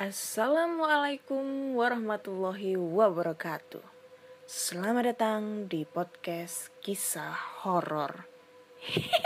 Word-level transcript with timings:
Assalamualaikum 0.00 1.76
warahmatullahi 1.76 2.72
wabarakatuh. 2.72 3.84
Selamat 4.48 5.12
datang 5.12 5.68
di 5.68 5.84
podcast 5.84 6.72
kisah 6.80 7.36
horor. 7.60 8.24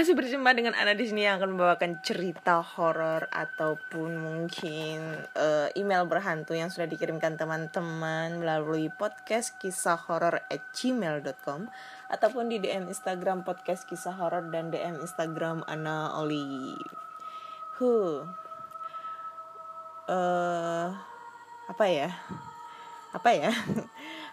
Masih 0.00 0.16
berjumpa 0.16 0.56
dengan 0.56 0.72
Ana 0.80 0.96
di 0.96 1.04
sini 1.04 1.28
yang 1.28 1.36
akan 1.36 1.60
membawakan 1.60 2.00
cerita 2.00 2.64
horor 2.64 3.28
ataupun 3.28 4.16
mungkin 4.16 4.96
uh, 5.36 5.68
email 5.76 6.08
berhantu 6.08 6.56
yang 6.56 6.72
sudah 6.72 6.88
dikirimkan 6.88 7.36
teman-teman 7.36 8.40
melalui 8.40 8.88
podcast 8.88 9.60
kisah 9.60 10.00
horor 10.00 10.40
at 10.48 10.64
gmail.com 10.72 11.68
ataupun 12.08 12.48
di 12.48 12.64
DM 12.64 12.88
Instagram 12.88 13.44
podcast 13.44 13.84
kisah 13.84 14.16
horor 14.16 14.48
dan 14.48 14.72
DM 14.72 15.04
Instagram 15.04 15.68
Ana 15.68 16.16
Olive. 16.16 16.96
Huh. 17.76 18.24
Uh, 20.08 20.96
apa 21.68 21.84
ya? 21.92 22.08
Apa 23.12 23.36
ya? 23.36 23.52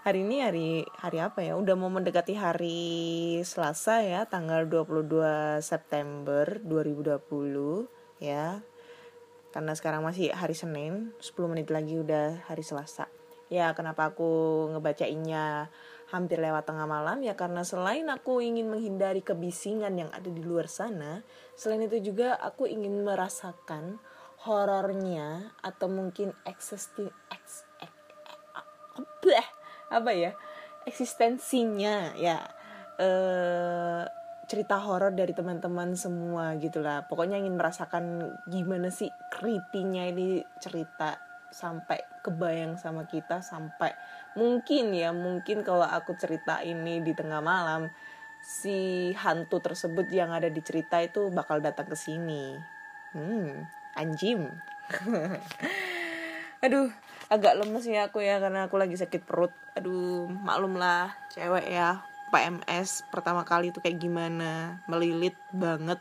hari 0.08 0.24
ini 0.24 0.40
hari 0.40 0.70
hari 1.04 1.20
apa 1.20 1.44
ya? 1.44 1.60
Udah 1.60 1.76
mau 1.76 1.92
mendekati 1.92 2.32
hari 2.40 2.80
Selasa 3.44 4.00
ya, 4.00 4.24
tanggal 4.24 4.64
22 4.64 5.60
September 5.60 6.48
2020 6.64 8.24
ya. 8.24 8.64
Karena 9.52 9.76
sekarang 9.76 10.08
masih 10.08 10.32
hari 10.32 10.56
Senin, 10.56 11.12
10 11.20 11.52
menit 11.52 11.68
lagi 11.68 12.00
udah 12.00 12.40
hari 12.48 12.64
Selasa. 12.64 13.12
Ya, 13.52 13.76
kenapa 13.76 14.16
aku 14.16 14.72
ngebacainnya 14.72 15.68
hampir 16.08 16.40
lewat 16.40 16.64
tengah 16.64 16.88
malam 16.88 17.20
ya 17.20 17.36
karena 17.36 17.68
selain 17.68 18.08
aku 18.08 18.40
ingin 18.40 18.72
menghindari 18.72 19.20
kebisingan 19.20 19.92
yang 19.92 20.08
ada 20.16 20.32
di 20.32 20.40
luar 20.40 20.72
sana, 20.72 21.20
selain 21.60 21.84
itu 21.84 22.00
juga 22.00 22.40
aku 22.40 22.64
ingin 22.64 23.04
merasakan 23.04 24.00
horornya 24.48 25.52
atau 25.60 25.92
mungkin 25.92 26.32
existing 26.48 27.12
ex, 27.28 27.68
ex, 27.84 27.92
ex, 28.24 29.57
apa 29.92 30.12
ya 30.14 30.32
eksistensinya 30.88 32.16
ya. 32.18 32.40
Eh 32.98 34.04
cerita 34.48 34.80
horor 34.80 35.12
dari 35.12 35.36
teman-teman 35.36 35.92
semua 36.00 36.56
gitulah 36.56 37.04
pokoknya 37.12 37.36
ingin 37.36 37.60
merasakan 37.60 38.32
gimana 38.48 38.88
sih 38.88 39.12
creepy-nya 39.28 40.08
ini 40.08 40.40
cerita 40.64 41.20
sampai 41.52 42.00
kebayang 42.24 42.80
sama 42.80 43.04
kita 43.12 43.44
sampai 43.44 43.92
mungkin 44.40 44.96
ya 44.96 45.12
mungkin 45.12 45.68
kalau 45.68 45.84
aku 45.84 46.16
cerita 46.16 46.64
ini 46.64 47.04
di 47.04 47.12
tengah 47.12 47.44
malam 47.44 47.92
si 48.40 49.12
hantu 49.20 49.60
tersebut 49.60 50.08
yang 50.16 50.32
ada 50.32 50.48
di 50.48 50.64
cerita 50.64 51.04
itu 51.04 51.28
bakal 51.28 51.60
datang 51.60 51.92
ke 51.92 52.00
sini. 52.00 52.56
Hmm 53.12 53.68
anjim 53.98 54.46
aduh 56.64 56.94
agak 57.28 57.60
lemes 57.60 57.84
ya 57.84 58.08
aku 58.08 58.24
ya 58.24 58.40
karena 58.40 58.72
aku 58.72 58.80
lagi 58.80 58.96
sakit 58.96 59.28
perut. 59.28 59.52
Aduh 59.76 60.32
maklum 60.32 60.80
lah 60.80 61.12
cewek 61.32 61.68
ya. 61.68 62.04
PMS 62.28 63.08
pertama 63.08 63.48
kali 63.48 63.72
itu 63.72 63.80
kayak 63.80 64.04
gimana? 64.04 64.84
Melilit 64.92 65.40
banget. 65.56 65.96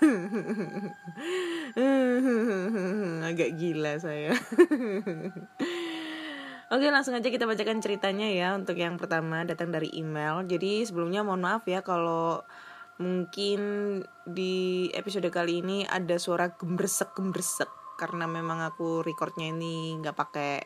Agak 3.28 3.50
gila 3.56 3.96
saya. 3.96 4.36
Oke 6.70 6.86
langsung 6.92 7.16
aja 7.18 7.26
kita 7.26 7.50
bacakan 7.50 7.82
ceritanya 7.82 8.30
ya 8.30 8.54
Untuk 8.54 8.78
yang 8.78 8.94
pertama 9.00 9.48
datang 9.48 9.72
dari 9.72 9.88
email. 9.96 10.44
Jadi 10.44 10.84
sebelumnya 10.84 11.24
mohon 11.24 11.40
maaf 11.40 11.64
ya 11.64 11.80
kalau 11.80 12.44
mungkin 13.00 13.60
di 14.28 14.92
episode 14.92 15.32
kali 15.32 15.64
ini 15.64 15.88
ada 15.88 16.20
suara 16.20 16.52
gembresek-gembresek 16.52 17.79
karena 18.00 18.24
memang 18.24 18.64
aku 18.64 19.04
recordnya 19.04 19.52
ini 19.52 20.00
nggak 20.00 20.16
pakai 20.16 20.64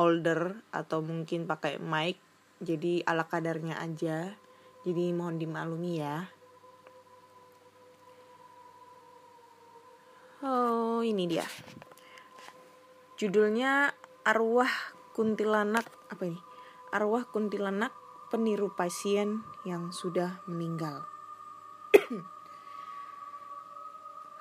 holder 0.00 0.64
atau 0.72 1.04
mungkin 1.04 1.44
pakai 1.44 1.76
mic 1.76 2.24
jadi 2.64 3.04
ala 3.04 3.28
kadarnya 3.28 3.76
aja. 3.76 4.32
Jadi 4.84 5.12
mohon 5.12 5.36
dimaklumi 5.36 6.00
ya. 6.00 6.28
Oh 10.44 11.00
ini 11.04 11.28
dia. 11.28 11.44
Judulnya 13.20 13.92
arwah 14.24 14.68
kuntilanak 15.16 15.88
apa 16.08 16.22
ini? 16.28 16.40
Arwah 16.92 17.28
kuntilanak 17.28 17.92
peniru 18.28 18.72
pasien 18.72 19.44
yang 19.64 19.92
sudah 19.92 20.44
meninggal. 20.48 21.04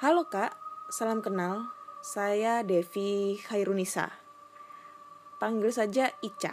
Halo 0.03 0.27
kak, 0.27 0.55
salam 0.91 1.23
kenal. 1.23 1.71
Saya 2.03 2.67
Devi 2.67 3.39
Khairunisa. 3.39 4.11
Panggil 5.39 5.71
saja 5.71 6.11
Ica. 6.19 6.51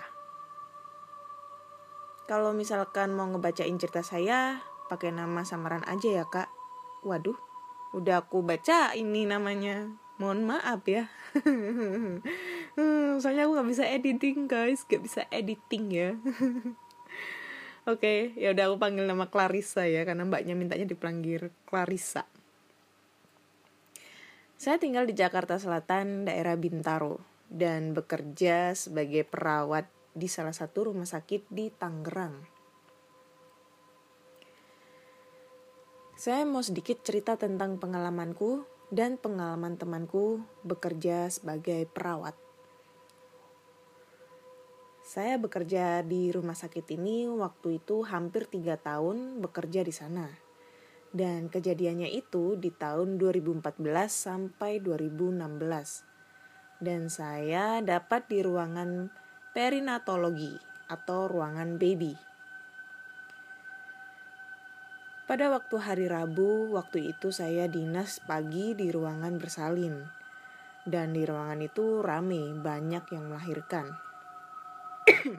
Kalau 2.30 2.54
misalkan 2.54 3.10
mau 3.18 3.26
ngebacain 3.26 3.74
cerita 3.74 4.06
saya, 4.06 4.62
pakai 4.86 5.10
nama 5.10 5.42
samaran 5.42 5.82
aja 5.90 6.22
ya 6.22 6.24
kak. 6.30 6.46
Waduh, 7.02 7.34
udah 7.90 8.22
aku 8.22 8.46
baca 8.46 8.94
ini 8.94 9.26
namanya. 9.26 9.90
Mohon 10.22 10.54
maaf 10.54 10.86
ya. 10.86 11.10
Soalnya 13.18 13.50
aku 13.50 13.58
gak 13.58 13.70
bisa 13.74 13.90
editing 13.90 14.46
guys, 14.46 14.86
gak 14.86 15.02
bisa 15.02 15.26
editing 15.34 15.90
ya. 15.90 16.14
Oke, 17.90 17.98
okay, 17.98 18.18
ya 18.38 18.54
udah 18.54 18.70
aku 18.70 18.78
panggil 18.78 19.02
nama 19.02 19.26
Clarissa 19.26 19.82
ya 19.82 20.06
karena 20.06 20.22
mbaknya 20.22 20.54
mintanya 20.54 20.86
dipanggil 20.86 21.50
Clarissa. 21.66 22.29
Saya 24.60 24.76
tinggal 24.76 25.08
di 25.08 25.16
Jakarta 25.16 25.56
Selatan, 25.56 26.28
daerah 26.28 26.52
Bintaro, 26.52 27.16
dan 27.48 27.96
bekerja 27.96 28.76
sebagai 28.76 29.24
perawat 29.24 29.88
di 30.12 30.28
salah 30.28 30.52
satu 30.52 30.92
rumah 30.92 31.08
sakit 31.08 31.48
di 31.48 31.72
Tangerang. 31.72 32.44
Saya 36.12 36.44
mau 36.44 36.60
sedikit 36.60 37.00
cerita 37.00 37.40
tentang 37.40 37.80
pengalamanku 37.80 38.68
dan 38.92 39.16
pengalaman 39.16 39.80
temanku 39.80 40.44
bekerja 40.60 41.32
sebagai 41.32 41.88
perawat. 41.88 42.36
Saya 45.00 45.40
bekerja 45.40 46.04
di 46.04 46.28
rumah 46.36 46.52
sakit 46.52 46.84
ini 47.00 47.24
waktu 47.32 47.80
itu 47.80 48.04
hampir 48.04 48.44
tiga 48.44 48.76
tahun 48.76 49.40
bekerja 49.40 49.80
di 49.80 49.94
sana 49.96 50.49
dan 51.10 51.50
kejadiannya 51.50 52.06
itu 52.14 52.54
di 52.54 52.70
tahun 52.70 53.18
2014 53.18 53.82
sampai 54.06 54.78
2016. 54.78 56.06
Dan 56.80 57.10
saya 57.10 57.82
dapat 57.82 58.30
di 58.30 58.40
ruangan 58.40 59.10
perinatologi 59.50 60.54
atau 60.86 61.26
ruangan 61.26 61.76
baby. 61.76 62.14
Pada 65.30 65.46
waktu 65.46 65.76
hari 65.78 66.06
Rabu, 66.10 66.74
waktu 66.74 67.14
itu 67.14 67.30
saya 67.30 67.70
dinas 67.70 68.18
pagi 68.18 68.74
di 68.74 68.90
ruangan 68.90 69.38
bersalin. 69.38 70.02
Dan 70.82 71.14
di 71.14 71.22
ruangan 71.22 71.62
itu 71.62 72.02
rame, 72.02 72.50
banyak 72.58 73.04
yang 73.14 73.30
melahirkan. 73.30 73.94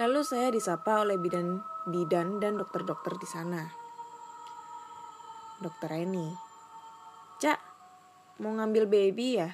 Lalu 0.00 0.20
saya 0.24 0.48
disapa 0.48 1.04
oleh 1.04 1.20
bidan 1.20 1.60
bidan 1.88 2.40
dan 2.40 2.56
dokter-dokter 2.60 3.16
di 3.20 3.28
sana. 3.28 3.62
Dokter 5.60 5.92
Reni, 5.92 6.32
Cak, 7.40 7.60
mau 8.40 8.52
ngambil 8.56 8.88
baby 8.88 9.40
ya? 9.40 9.50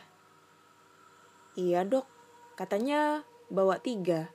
Iya 1.58 1.82
dok, 1.82 2.06
katanya 2.54 3.26
bawa 3.50 3.82
tiga, 3.82 4.30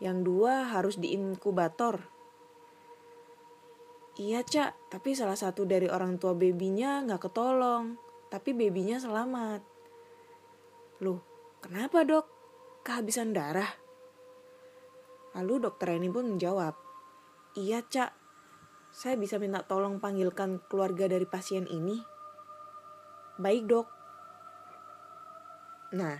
yang 0.00 0.24
dua 0.24 0.72
harus 0.72 0.96
di 0.96 1.12
inkubator. 1.12 2.00
Iya 4.14 4.46
cak, 4.46 4.94
tapi 4.94 5.12
salah 5.18 5.34
satu 5.34 5.66
dari 5.66 5.90
orang 5.90 6.22
tua 6.22 6.38
babynya 6.38 7.02
nggak 7.02 7.28
ketolong, 7.28 7.98
tapi 8.30 8.54
babynya 8.54 9.02
selamat. 9.02 9.60
Loh, 11.02 11.18
kenapa 11.58 12.06
dok? 12.06 12.34
kehabisan 12.84 13.32
darah? 13.32 13.72
Lalu 15.34 15.66
dokter 15.66 15.96
ini 15.96 16.12
pun 16.12 16.36
menjawab, 16.36 16.76
iya 17.54 17.82
cak, 17.86 18.10
saya 18.94 19.18
bisa 19.18 19.42
minta 19.42 19.62
tolong 19.66 19.98
panggilkan 19.98 20.62
keluarga 20.70 21.10
dari 21.10 21.26
pasien 21.26 21.66
ini. 21.66 21.98
Baik 23.38 23.66
dok. 23.66 23.86
Nah, 25.98 26.18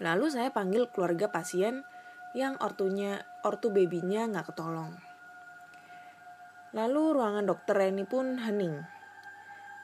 lalu 0.00 0.28
saya 0.28 0.52
panggil 0.52 0.88
keluarga 0.92 1.32
pasien 1.32 1.84
yang 2.36 2.60
ortunya, 2.60 3.24
ortu 3.44 3.72
babynya 3.72 4.28
nggak 4.28 4.52
ketolong. 4.52 4.92
Lalu 6.76 7.16
ruangan 7.16 7.48
dokter 7.48 7.80
Reni 7.80 8.04
pun 8.04 8.36
hening. 8.36 8.84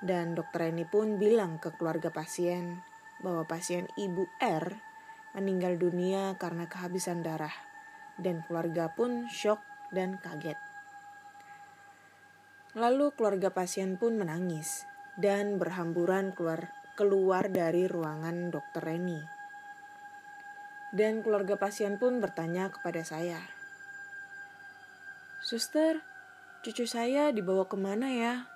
Dan 0.05 0.37
dokter 0.37 0.69
Reni 0.69 0.85
pun 0.85 1.17
bilang 1.17 1.57
ke 1.57 1.73
keluarga 1.73 2.13
pasien 2.13 2.85
bahwa 3.25 3.49
pasien 3.49 3.89
ibu 3.97 4.29
R 4.45 4.77
meninggal 5.33 5.81
dunia 5.81 6.37
karena 6.37 6.69
kehabisan 6.69 7.25
darah. 7.25 7.57
Dan 8.21 8.45
keluarga 8.45 8.93
pun 8.93 9.25
shock 9.33 9.72
dan 9.93 10.19
kaget. 10.19 10.57
Lalu 12.73 13.13
keluarga 13.13 13.53
pasien 13.53 14.01
pun 14.01 14.17
menangis 14.17 14.89
dan 15.21 15.61
berhamburan 15.61 16.33
keluar 16.33 16.73
keluar 16.97 17.49
dari 17.49 17.85
ruangan 17.89 18.53
dokter 18.53 18.81
Reni. 18.85 19.21
Dan 20.93 21.25
keluarga 21.25 21.57
pasien 21.57 21.97
pun 21.97 22.21
bertanya 22.21 22.69
kepada 22.69 23.01
saya, 23.01 23.41
Suster, 25.43 25.99
cucu 26.63 26.85
saya 26.85 27.35
dibawa 27.35 27.65
ke 27.65 27.75
mana 27.81 28.13
ya? 28.13 28.47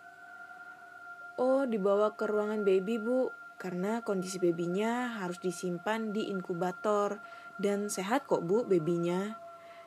Oh, 1.34 1.64
dibawa 1.64 2.14
ke 2.14 2.28
ruangan 2.28 2.62
baby 2.62 3.00
bu, 3.00 3.32
karena 3.56 4.04
kondisi 4.04 4.38
babynya 4.38 5.20
harus 5.20 5.40
disimpan 5.40 6.12
di 6.12 6.28
inkubator 6.28 7.20
dan 7.58 7.88
sehat 7.88 8.28
kok 8.28 8.44
bu 8.44 8.68
babynya. 8.68 9.45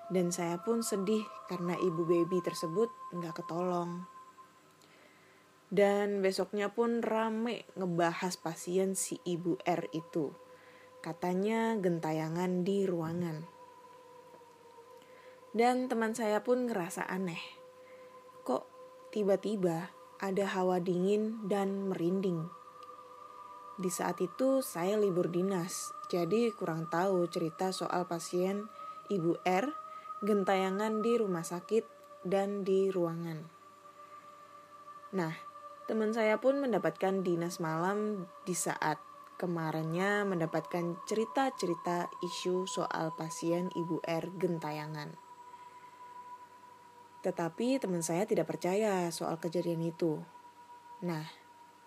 Dan 0.09 0.33
saya 0.33 0.57
pun 0.57 0.81
sedih 0.81 1.21
karena 1.45 1.77
ibu 1.77 2.01
baby 2.01 2.41
tersebut 2.41 2.89
nggak 3.13 3.45
ketolong. 3.45 4.09
Dan 5.69 6.25
besoknya 6.25 6.73
pun 6.73 7.05
rame 7.05 7.69
ngebahas 7.77 8.41
pasien 8.41 8.97
si 8.97 9.21
ibu 9.21 9.61
R 9.61 9.85
itu. 9.93 10.33
Katanya 11.05 11.77
gentayangan 11.77 12.65
di 12.65 12.89
ruangan. 12.89 13.45
Dan 15.53 15.85
teman 15.85 16.17
saya 16.17 16.41
pun 16.41 16.65
ngerasa 16.65 17.05
aneh. 17.05 17.41
Kok 18.41 18.65
tiba-tiba 19.13 19.93
ada 20.17 20.45
hawa 20.57 20.81
dingin 20.81 21.45
dan 21.45 21.93
merinding. 21.93 22.49
Di 23.79 23.87
saat 23.93 24.19
itu 24.19 24.59
saya 24.65 24.99
libur 24.99 25.31
dinas, 25.31 25.93
jadi 26.11 26.51
kurang 26.51 26.91
tahu 26.91 27.29
cerita 27.31 27.71
soal 27.71 28.09
pasien 28.09 28.67
ibu 29.07 29.39
R 29.47 29.88
gentayangan 30.19 30.99
di 30.99 31.15
rumah 31.15 31.47
sakit 31.47 31.87
dan 32.27 32.67
di 32.67 32.91
ruangan. 32.91 33.39
Nah, 35.15 35.33
teman 35.87 36.11
saya 36.11 36.37
pun 36.37 36.59
mendapatkan 36.59 37.23
dinas 37.23 37.63
malam 37.63 38.27
di 38.43 38.53
saat 38.53 38.99
kemarinnya 39.39 40.27
mendapatkan 40.27 40.99
cerita-cerita 41.07 42.11
isu 42.19 42.67
soal 42.67 43.15
pasien 43.15 43.71
ibu 43.71 44.03
R 44.03 44.27
gentayangan. 44.35 45.15
Tetapi 47.23 47.79
teman 47.79 48.03
saya 48.03 48.27
tidak 48.27 48.51
percaya 48.51 49.07
soal 49.15 49.39
kejadian 49.39 49.87
itu. 49.87 50.19
Nah, 50.99 51.23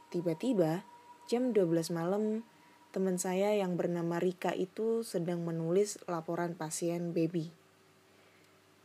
tiba-tiba 0.08 0.88
jam 1.28 1.52
12 1.52 1.92
malam 1.92 2.44
teman 2.92 3.20
saya 3.20 3.52
yang 3.56 3.76
bernama 3.76 4.16
Rika 4.16 4.56
itu 4.56 5.04
sedang 5.04 5.44
menulis 5.44 6.00
laporan 6.08 6.56
pasien 6.56 7.12
baby. 7.12 7.61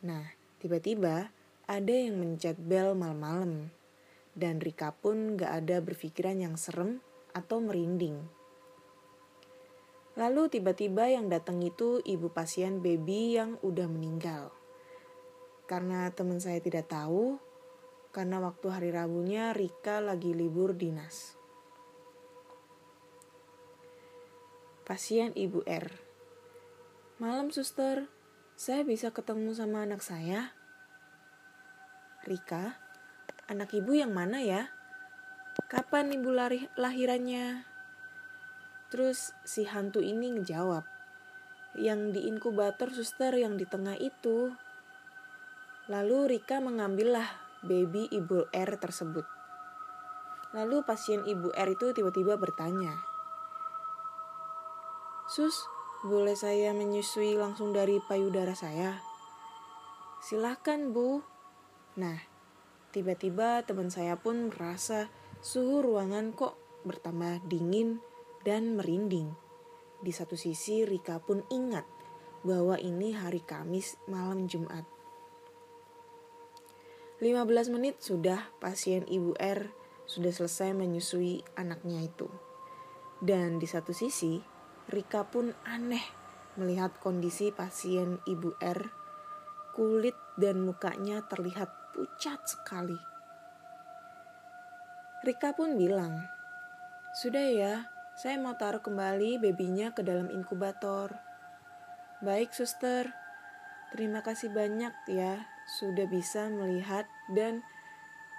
Nah, 0.08 0.24
tiba-tiba 0.64 1.36
ada 1.68 1.92
yang 1.92 2.16
mencet 2.24 2.56
bel 2.56 2.96
malam-malam. 2.96 3.76
Dan 4.32 4.64
Rika 4.64 4.96
pun 4.96 5.36
gak 5.36 5.66
ada 5.66 5.84
berpikiran 5.84 6.40
yang 6.40 6.56
serem 6.56 7.04
atau 7.36 7.60
merinding. 7.60 8.24
Lalu 10.16 10.48
tiba-tiba 10.48 11.12
yang 11.12 11.28
datang 11.28 11.60
itu 11.60 12.00
ibu 12.08 12.32
pasien 12.32 12.80
baby 12.80 13.36
yang 13.36 13.60
udah 13.60 13.86
meninggal. 13.92 14.56
Karena 15.68 16.08
teman 16.16 16.40
saya 16.40 16.64
tidak 16.64 16.88
tahu, 16.88 17.36
karena 18.16 18.40
waktu 18.40 18.68
hari 18.72 18.90
Rabunya 18.96 19.52
Rika 19.52 20.00
lagi 20.00 20.32
libur 20.32 20.72
dinas. 20.74 21.36
Pasien 24.88 25.36
Ibu 25.36 25.68
R. 25.68 25.92
Malam 27.20 27.52
suster, 27.52 28.08
saya 28.58 28.82
bisa 28.82 29.14
ketemu 29.14 29.54
sama 29.54 29.86
anak 29.86 30.02
saya? 30.02 30.50
Rika, 32.26 32.74
anak 33.46 33.70
ibu 33.78 33.94
yang 33.94 34.18
mana 34.18 34.42
ya? 34.42 34.74
Kapan 35.70 36.10
ibu 36.10 36.34
lari 36.34 36.66
lahirannya? 36.74 37.70
Terus 38.90 39.38
si 39.46 39.62
hantu 39.70 40.02
ini 40.02 40.34
ngejawab, 40.34 40.90
yang 41.78 42.10
di 42.10 42.26
inkubator 42.26 42.90
suster 42.90 43.38
yang 43.38 43.62
di 43.62 43.70
tengah 43.70 43.94
itu. 44.02 44.50
Lalu 45.86 46.36
Rika 46.36 46.58
mengambillah 46.58 47.30
baby 47.62 48.10
ibu 48.10 48.50
R 48.50 48.72
tersebut. 48.82 49.30
Lalu 50.58 50.82
pasien 50.82 51.22
ibu 51.30 51.54
R 51.54 51.70
itu 51.70 51.94
tiba-tiba 51.94 52.42
bertanya, 52.42 52.98
Sus, 55.30 55.62
boleh 56.08 56.40
saya 56.40 56.72
menyusui 56.72 57.36
langsung 57.36 57.76
dari 57.76 58.00
payudara 58.00 58.56
saya? 58.56 59.04
Silahkan, 60.24 60.90
Bu. 60.96 61.20
Nah, 62.00 62.18
tiba-tiba 62.96 63.62
teman 63.68 63.92
saya 63.92 64.16
pun 64.16 64.48
merasa 64.48 65.12
suhu 65.44 65.84
ruangan 65.84 66.32
kok 66.32 66.56
bertambah 66.88 67.44
dingin 67.46 68.00
dan 68.48 68.80
merinding. 68.80 69.36
Di 70.00 70.16
satu 70.16 70.40
sisi, 70.40 70.88
Rika 70.88 71.20
pun 71.20 71.44
ingat 71.52 71.84
bahwa 72.48 72.80
ini 72.80 73.12
hari 73.12 73.44
Kamis 73.44 74.00
malam 74.08 74.48
Jumat. 74.48 74.88
15 77.20 77.74
menit 77.74 78.00
sudah 78.00 78.48
pasien 78.62 79.04
Ibu 79.04 79.36
R 79.42 79.74
sudah 80.08 80.32
selesai 80.32 80.72
menyusui 80.72 81.44
anaknya 81.60 82.06
itu. 82.08 82.30
Dan 83.18 83.58
di 83.58 83.66
satu 83.66 83.92
sisi, 83.92 84.38
Rika 84.88 85.28
pun 85.28 85.52
aneh 85.68 86.04
melihat 86.56 86.96
kondisi 87.04 87.52
pasien 87.52 88.24
ibu 88.24 88.56
R. 88.64 88.88
Kulit 89.76 90.16
dan 90.40 90.64
mukanya 90.64 91.28
terlihat 91.28 91.68
pucat 91.92 92.40
sekali. 92.48 92.96
Rika 95.28 95.52
pun 95.52 95.76
bilang, 95.76 96.24
Sudah 97.20 97.52
ya, 97.52 97.76
saya 98.16 98.40
mau 98.40 98.56
taruh 98.56 98.80
kembali 98.80 99.44
babynya 99.44 99.92
ke 99.92 100.08
dalam 100.08 100.32
inkubator. 100.32 101.20
Baik 102.24 102.56
suster, 102.56 103.12
terima 103.92 104.24
kasih 104.24 104.50
banyak 104.56 104.96
ya 105.12 105.46
sudah 105.68 106.08
bisa 106.08 106.48
melihat 106.48 107.04
dan 107.36 107.60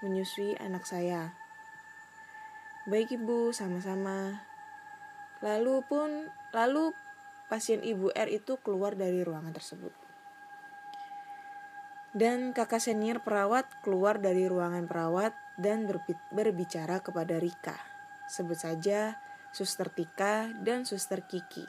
menyusui 0.00 0.57
anak 0.57 0.88
saya. 0.88 1.37
Baik 2.88 3.21
ibu, 3.21 3.52
sama-sama. 3.52 4.48
Lalu 5.38 5.87
pun 5.87 6.11
lalu 6.50 6.90
pasien 7.47 7.80
ibu 7.80 8.11
R 8.11 8.28
itu 8.28 8.59
keluar 8.61 8.99
dari 8.99 9.23
ruangan 9.23 9.54
tersebut. 9.54 9.95
Dan 12.12 12.50
kakak 12.50 12.83
senior 12.83 13.23
perawat 13.23 13.68
keluar 13.85 14.18
dari 14.18 14.49
ruangan 14.50 14.88
perawat 14.88 15.37
dan 15.61 15.87
berbicara 16.33 16.99
kepada 17.04 17.37
Rika. 17.38 17.76
Sebut 18.26 18.59
saja 18.59 19.16
Suster 19.54 19.88
Tika 19.92 20.50
dan 20.61 20.85
Suster 20.85 21.25
Kiki. 21.25 21.64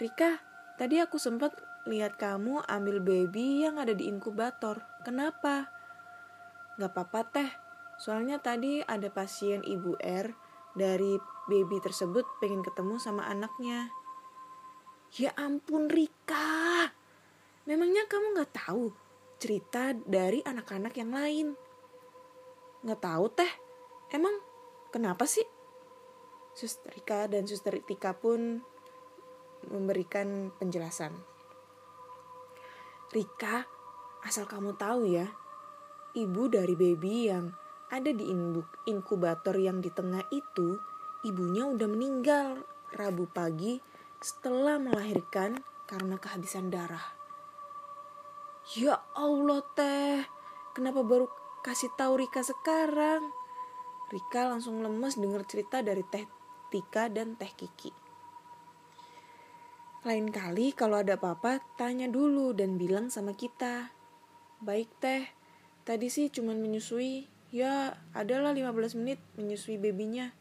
Rika, 0.00 0.40
tadi 0.80 0.98
aku 0.98 1.20
sempat 1.20 1.54
lihat 1.86 2.18
kamu 2.18 2.64
ambil 2.66 3.02
baby 3.02 3.66
yang 3.66 3.78
ada 3.78 3.94
di 3.94 4.08
inkubator. 4.10 4.82
Kenapa? 5.06 5.70
Gak 6.78 6.90
apa-apa 6.96 7.20
teh, 7.28 7.50
soalnya 7.98 8.40
tadi 8.40 8.80
ada 8.82 9.12
pasien 9.12 9.62
ibu 9.62 9.94
R 10.00 10.41
dari 10.72 11.16
baby 11.48 11.78
tersebut 11.82 12.24
pengen 12.40 12.64
ketemu 12.64 12.96
sama 12.96 13.28
anaknya. 13.28 13.92
Ya 15.12 15.36
ampun 15.36 15.92
Rika, 15.92 16.88
memangnya 17.68 18.08
kamu 18.08 18.32
gak 18.40 18.52
tahu 18.64 18.92
cerita 19.36 19.92
dari 19.92 20.40
anak-anak 20.40 20.94
yang 20.96 21.12
lain? 21.12 21.46
Gak 22.86 23.00
tahu 23.04 23.28
teh, 23.36 23.52
emang 24.16 24.32
kenapa 24.88 25.28
sih? 25.28 25.44
Suster 26.56 26.92
Rika 26.92 27.28
dan 27.28 27.44
Suster 27.44 27.76
Tika 27.84 28.16
pun 28.16 28.60
memberikan 29.68 30.52
penjelasan. 30.56 31.12
Rika, 33.12 33.68
asal 34.24 34.48
kamu 34.48 34.76
tahu 34.80 35.04
ya, 35.12 35.28
ibu 36.16 36.48
dari 36.48 36.72
baby 36.72 37.28
yang 37.28 37.52
ada 37.92 38.08
di 38.08 38.24
inkubator 38.88 39.52
yang 39.60 39.84
di 39.84 39.92
tengah 39.92 40.24
itu, 40.32 40.80
ibunya 41.28 41.68
udah 41.68 41.88
meninggal 41.92 42.64
Rabu 42.92 43.28
pagi 43.28 43.80
setelah 44.20 44.80
melahirkan 44.80 45.60
karena 45.84 46.16
kehabisan 46.16 46.72
darah. 46.72 47.04
Ya 48.72 49.00
Allah 49.12 49.60
teh, 49.76 50.24
kenapa 50.72 51.04
baru 51.04 51.28
kasih 51.60 51.92
tahu 52.00 52.20
Rika 52.20 52.40
sekarang? 52.40 53.28
Rika 54.12 54.48
langsung 54.48 54.80
lemes 54.84 55.16
dengar 55.16 55.44
cerita 55.48 55.80
dari 55.80 56.04
Teh 56.04 56.28
Tika 56.68 57.08
dan 57.08 57.36
Teh 57.36 57.48
Kiki. 57.48 57.92
Lain 60.04 60.28
kali 60.28 60.76
kalau 60.76 61.00
ada 61.00 61.16
apa-apa, 61.16 61.64
tanya 61.80 62.12
dulu 62.12 62.52
dan 62.52 62.76
bilang 62.76 63.08
sama 63.08 63.32
kita. 63.32 63.88
Baik 64.60 64.92
teh, 65.00 65.32
tadi 65.88 66.12
sih 66.12 66.28
cuman 66.28 66.60
menyusui, 66.60 67.31
ya 67.52 67.94
adalah 68.16 68.56
15 68.56 68.98
menit 68.98 69.20
menyusui 69.36 69.76
bebinya. 69.76 70.32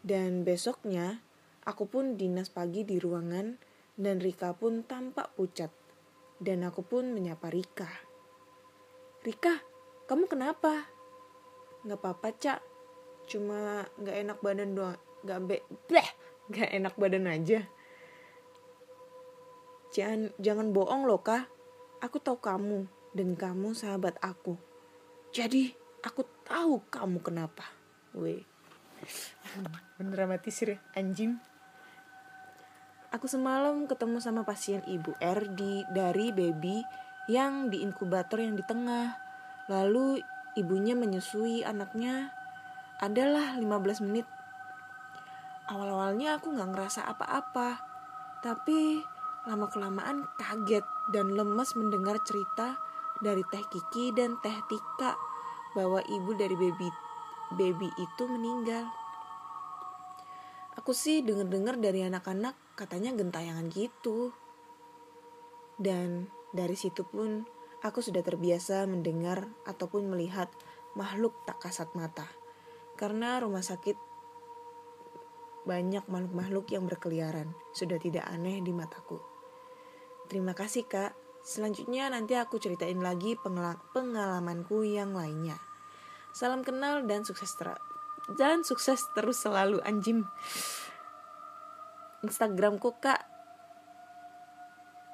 Dan 0.00 0.42
besoknya, 0.42 1.20
aku 1.68 1.84
pun 1.86 2.16
dinas 2.16 2.48
pagi 2.48 2.82
di 2.82 2.96
ruangan 2.96 3.60
dan 4.00 4.18
Rika 4.18 4.56
pun 4.56 4.82
tampak 4.82 5.36
pucat. 5.36 5.70
Dan 6.40 6.64
aku 6.64 6.80
pun 6.80 7.12
menyapa 7.12 7.52
Rika. 7.52 7.88
Rika, 9.22 9.60
kamu 10.08 10.24
kenapa? 10.30 10.88
Gak 11.84 11.98
apa-apa, 12.00 12.28
Cak. 12.34 12.60
Cuma 13.26 13.84
gak 14.00 14.16
enak 14.16 14.38
badan 14.40 14.74
doang. 14.74 15.00
Gak 15.26 15.40
be... 15.44 15.62
Bleh! 15.90 16.08
Gak 16.46 16.70
enak 16.70 16.94
badan 16.94 17.26
aja. 17.26 17.66
Jangan, 19.90 20.30
jangan 20.38 20.70
bohong 20.70 21.08
loh, 21.08 21.24
Kak. 21.24 21.50
Aku 22.04 22.22
tahu 22.22 22.38
kamu 22.38 22.86
dan 23.16 23.34
kamu 23.34 23.74
sahabat 23.74 24.14
aku. 24.22 24.65
Jadi, 25.36 25.68
aku 26.00 26.24
tahu 26.48 26.80
kamu 26.88 27.20
kenapa. 27.20 27.68
Weh. 28.16 28.40
Mendramatisir 30.00 30.72
ya, 30.72 30.78
anjing. 30.96 31.36
Aku 33.12 33.28
semalam 33.28 33.84
ketemu 33.84 34.16
sama 34.24 34.48
pasien 34.48 34.80
ibu 34.88 35.12
R 35.20 35.52
di, 35.52 35.84
dari 35.92 36.32
baby 36.32 36.80
yang 37.28 37.68
di 37.68 37.84
inkubator 37.84 38.40
yang 38.40 38.56
di 38.56 38.64
tengah. 38.64 39.12
Lalu 39.68 40.24
ibunya 40.56 40.96
menyusui 40.96 41.68
anaknya 41.68 42.32
adalah 43.04 43.60
15 43.60 44.08
menit. 44.08 44.24
Awal-awalnya 45.68 46.40
aku 46.40 46.56
gak 46.56 46.72
ngerasa 46.72 47.12
apa-apa. 47.12 47.76
Tapi 48.40 49.04
lama-kelamaan 49.44 50.24
kaget 50.40 50.88
dan 51.12 51.28
lemes 51.28 51.76
mendengar 51.76 52.16
cerita 52.24 52.85
dari 53.22 53.42
Teh 53.48 53.64
Kiki 53.68 54.12
dan 54.12 54.36
Teh 54.40 54.58
Tika 54.68 55.16
bahwa 55.76 56.00
ibu 56.08 56.32
dari 56.32 56.56
baby 56.56 56.88
baby 57.54 57.92
itu 58.00 58.24
meninggal. 58.26 58.90
Aku 60.76 60.92
sih 60.92 61.22
denger-dengar 61.22 61.78
dari 61.78 62.04
anak-anak 62.04 62.54
katanya 62.74 63.14
gentayangan 63.14 63.70
gitu. 63.70 64.34
Dan 65.76 66.28
dari 66.52 66.74
situ 66.74 67.04
pun 67.04 67.44
aku 67.84 68.00
sudah 68.00 68.24
terbiasa 68.24 68.84
mendengar 68.88 69.48
ataupun 69.68 70.08
melihat 70.08 70.48
makhluk 70.96 71.36
tak 71.44 71.60
kasat 71.60 71.92
mata. 71.96 72.26
Karena 72.96 73.40
rumah 73.40 73.64
sakit 73.64 73.96
banyak 75.66 76.06
makhluk-makhluk 76.06 76.70
yang 76.72 76.86
berkeliaran. 76.86 77.52
Sudah 77.74 77.98
tidak 77.98 78.24
aneh 78.30 78.62
di 78.62 78.72
mataku. 78.72 79.18
Terima 80.30 80.54
kasih 80.54 80.86
kak. 80.86 81.25
Selanjutnya 81.46 82.10
nanti 82.10 82.34
aku 82.34 82.58
ceritain 82.58 82.98
lagi 82.98 83.38
pengalamanku 83.94 84.82
yang 84.82 85.14
lainnya. 85.14 85.54
Salam 86.34 86.66
kenal 86.66 87.06
dan 87.06 87.22
sukses 87.22 87.54
ter 87.54 87.70
dan 88.34 88.66
sukses 88.66 89.06
terus 89.14 89.38
selalu 89.38 89.78
anjim. 89.86 90.26
Instagramku 92.26 92.98
kak 92.98 93.22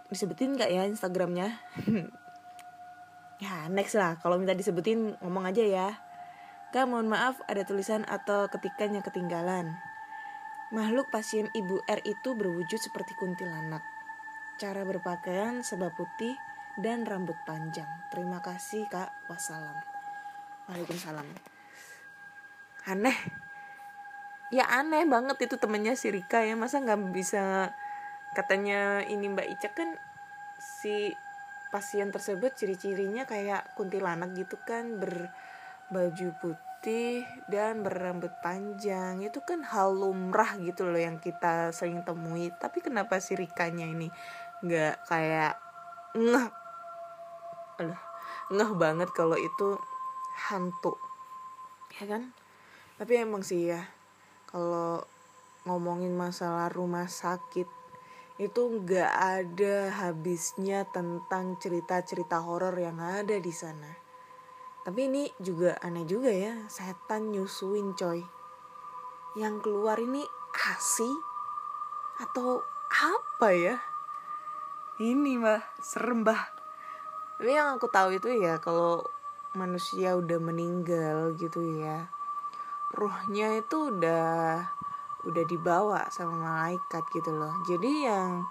disebutin 0.09 0.57
gak 0.57 0.73
ya 0.73 0.89
Instagramnya? 0.89 1.53
ya 3.45 3.69
next 3.69 4.01
lah 4.01 4.17
kalau 4.17 4.41
minta 4.41 4.57
disebutin 4.57 5.21
ngomong 5.21 5.53
aja 5.53 5.61
ya. 5.69 5.89
Kak 6.73 6.89
mohon 6.89 7.13
maaf 7.13 7.37
ada 7.45 7.61
tulisan 7.69 8.09
atau 8.09 8.49
ketikan 8.49 8.97
yang 8.97 9.05
ketinggalan. 9.05 9.77
Makhluk 10.73 11.13
pasien 11.13 11.53
ibu 11.53 11.85
R 11.85 12.01
itu 12.09 12.33
berwujud 12.33 12.81
seperti 12.81 13.13
kuntilanak 13.21 13.85
cara 14.63 14.87
berpakaian 14.87 15.67
sebab 15.67 15.91
putih 15.99 16.39
dan 16.79 17.03
rambut 17.03 17.35
panjang. 17.43 17.91
Terima 18.15 18.39
kasih 18.39 18.87
kak. 18.87 19.11
Wassalam. 19.27 19.75
Waalaikumsalam. 20.71 21.27
Aneh. 22.87 23.19
Ya 24.55 24.71
aneh 24.71 25.03
banget 25.11 25.51
itu 25.51 25.59
temennya 25.59 25.99
si 25.99 26.15
Rika 26.15 26.47
ya. 26.47 26.55
Masa 26.55 26.79
nggak 26.79 27.11
bisa 27.11 27.75
katanya 28.39 29.03
ini 29.03 29.35
Mbak 29.35 29.49
Ica 29.59 29.69
kan 29.75 29.99
si 30.63 31.11
pasien 31.75 32.15
tersebut 32.15 32.55
ciri-cirinya 32.55 33.27
kayak 33.27 33.75
kuntilanak 33.75 34.31
gitu 34.37 34.61
kan 34.63 35.01
berbaju 35.01 36.29
putih 36.39 37.25
dan 37.49 37.81
berambut 37.81 38.31
panjang 38.45 39.25
itu 39.25 39.41
kan 39.41 39.65
hal 39.65 39.97
lumrah 39.97 40.61
gitu 40.61 40.85
loh 40.85 41.01
yang 41.01 41.17
kita 41.17 41.73
sering 41.73 42.05
temui 42.05 42.53
tapi 42.61 42.85
kenapa 42.85 43.17
si 43.25 43.33
Rikanya 43.33 43.89
ini 43.89 44.13
nggak 44.63 44.95
kayak 45.11 45.59
ngeh. 46.17 46.49
Ngeh 48.53 48.73
banget 48.79 49.11
kalau 49.11 49.35
itu 49.35 49.79
hantu. 50.49 50.95
Ya 51.99 52.07
kan? 52.07 52.33
Tapi 52.97 53.13
emang 53.19 53.43
sih 53.43 53.75
ya 53.75 53.83
kalau 54.47 55.03
ngomongin 55.67 56.15
masalah 56.15 56.71
rumah 56.71 57.07
sakit 57.07 57.67
itu 58.41 58.63
nggak 58.83 59.13
ada 59.13 59.93
habisnya 60.03 60.89
tentang 60.91 61.61
cerita-cerita 61.63 62.43
horor 62.43 62.75
yang 62.75 62.99
ada 62.99 63.39
di 63.39 63.53
sana. 63.55 63.93
Tapi 64.83 65.07
ini 65.07 65.31
juga 65.39 65.79
aneh 65.79 66.03
juga 66.03 66.31
ya 66.31 66.67
setan 66.67 67.31
nyusuin 67.31 67.95
coy. 67.95 68.19
Yang 69.39 69.55
keluar 69.63 69.99
ini 70.03 70.27
asi 70.53 71.07
atau 72.19 72.61
apa 72.91 73.49
ya 73.55 73.77
ini 75.01 75.41
mah 75.41 75.63
serem 75.81 76.27
bah 76.27 76.43
tapi 77.39 77.55
yang 77.55 77.79
aku 77.79 77.89
tahu 77.89 78.19
itu 78.19 78.29
ya 78.39 78.61
kalau 78.61 79.03
manusia 79.57 80.15
udah 80.15 80.39
meninggal 80.39 81.35
gitu 81.41 81.61
ya 81.81 82.07
ruhnya 82.93 83.57
itu 83.57 83.89
udah 83.89 84.63
udah 85.25 85.45
dibawa 85.47 86.11
sama 86.13 86.35
malaikat 86.35 87.03
gitu 87.15 87.33
loh. 87.33 87.55
Jadi 87.65 88.05
yang 88.05 88.45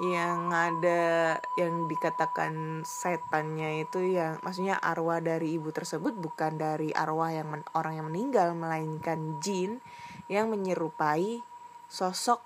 yang 0.00 0.48
ada 0.48 1.36
yang 1.60 1.84
dikatakan 1.84 2.80
setannya 2.80 3.84
itu 3.84 4.16
yang 4.16 4.40
maksudnya 4.40 4.80
arwah 4.80 5.20
dari 5.20 5.60
ibu 5.60 5.68
tersebut 5.68 6.16
bukan 6.16 6.56
dari 6.56 6.88
arwah 6.96 7.28
yang 7.28 7.52
men, 7.52 7.62
orang 7.76 8.00
yang 8.00 8.08
meninggal 8.08 8.56
melainkan 8.56 9.36
jin 9.44 9.84
yang 10.32 10.48
menyerupai 10.48 11.44
sosok 11.92 12.40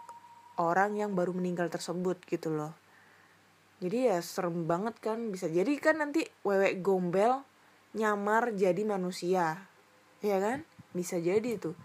orang 0.59 0.99
yang 0.99 1.15
baru 1.15 1.31
meninggal 1.31 1.71
tersebut 1.71 2.19
gitu 2.27 2.51
loh 2.51 2.75
jadi 3.77 4.17
ya 4.17 4.19
serem 4.25 4.65
banget 4.65 4.97
kan 5.05 5.29
bisa. 5.29 5.53
Jadi 5.53 5.77
kan 5.77 6.01
nanti 6.01 6.25
wewek 6.45 6.81
gombel 6.81 7.45
nyamar 7.93 8.57
jadi 8.57 8.83
manusia. 8.89 9.69
Ya 10.25 10.37
kan? 10.41 10.65
Bisa 10.97 11.21
jadi 11.21 11.61
tuh 11.61 11.77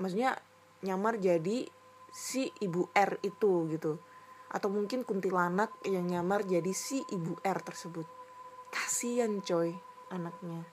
maksudnya 0.00 0.36
nyamar 0.84 1.20
jadi 1.20 1.68
si 2.12 2.48
ibu 2.64 2.88
R 2.96 3.20
itu 3.20 3.68
gitu. 3.68 4.00
Atau 4.48 4.72
mungkin 4.72 5.04
kuntilanak 5.04 5.76
yang 5.84 6.08
nyamar 6.08 6.48
jadi 6.48 6.72
si 6.72 7.04
ibu 7.12 7.36
R 7.44 7.58
tersebut. 7.60 8.08
Kasian 8.72 9.44
coy 9.44 9.76
anaknya. 10.08 10.64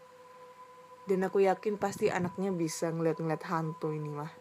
Dan 1.03 1.27
aku 1.27 1.43
yakin 1.43 1.75
pasti 1.75 2.07
anaknya 2.07 2.55
bisa 2.55 2.87
ngeliat-ngeliat 2.87 3.43
hantu 3.51 3.91
ini 3.91 4.07
mah. 4.07 4.31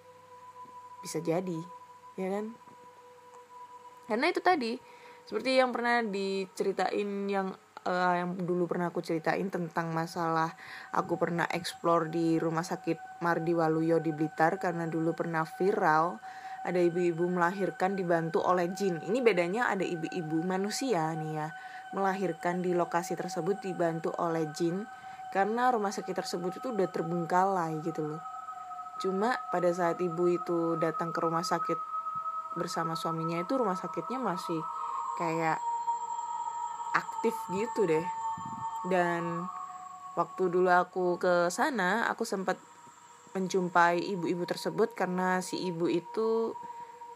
Bisa 1.03 1.19
jadi. 1.19 1.59
Ya 2.15 2.31
kan? 2.31 2.55
Karena 4.07 4.31
itu 4.31 4.39
tadi 4.39 4.79
seperti 5.27 5.59
yang 5.59 5.71
pernah 5.71 6.03
diceritain 6.03 7.31
yang 7.31 7.55
uh, 7.87 8.15
yang 8.15 8.39
dulu 8.39 8.71
pernah 8.71 8.91
aku 8.91 9.03
ceritain 9.03 9.47
tentang 9.51 9.91
masalah 9.91 10.55
aku 10.95 11.19
pernah 11.19 11.47
explore 11.51 12.11
di 12.11 12.39
rumah 12.39 12.67
sakit 12.67 13.23
Mardi 13.23 13.55
Waluyo 13.55 13.99
di 13.99 14.11
Blitar 14.15 14.59
karena 14.59 14.87
dulu 14.87 15.15
pernah 15.15 15.47
viral 15.47 16.19
ada 16.63 16.79
ibu-ibu 16.79 17.27
melahirkan 17.27 17.99
dibantu 17.99 18.39
oleh 18.39 18.71
jin. 18.71 19.03
Ini 19.03 19.19
bedanya 19.19 19.67
ada 19.67 19.83
ibu-ibu 19.83 20.47
manusia 20.47 21.11
nih 21.11 21.33
ya 21.43 21.49
melahirkan 21.93 22.65
di 22.65 22.73
lokasi 22.73 23.13
tersebut 23.19 23.61
dibantu 23.61 24.17
oleh 24.17 24.49
jin 24.57 24.89
karena 25.29 25.69
rumah 25.69 25.93
sakit 25.93 26.17
tersebut 26.17 26.63
itu 26.63 26.73
udah 26.73 26.89
terbengkalai 26.89 27.83
gitu 27.85 28.17
loh. 28.17 28.23
Cuma 29.03 29.37
pada 29.51 29.69
saat 29.75 30.01
ibu 30.01 30.31
itu 30.31 30.79
datang 30.79 31.13
ke 31.13 31.21
rumah 31.21 31.45
sakit 31.45 31.77
bersama 32.57 32.97
suaminya 32.97 33.41
itu 33.41 33.57
rumah 33.57 33.77
sakitnya 33.77 34.21
masih 34.21 34.61
kayak 35.17 35.59
aktif 36.93 37.35
gitu 37.53 37.89
deh. 37.89 38.07
Dan 38.87 39.47
waktu 40.19 40.53
dulu 40.53 40.69
aku 40.69 41.17
ke 41.17 41.49
sana 41.49 42.11
aku 42.11 42.27
sempat 42.29 42.61
menjumpai 43.33 43.97
ibu-ibu 44.13 44.45
tersebut 44.45 44.93
karena 44.93 45.41
si 45.41 45.57
ibu 45.57 45.89
itu 45.89 46.53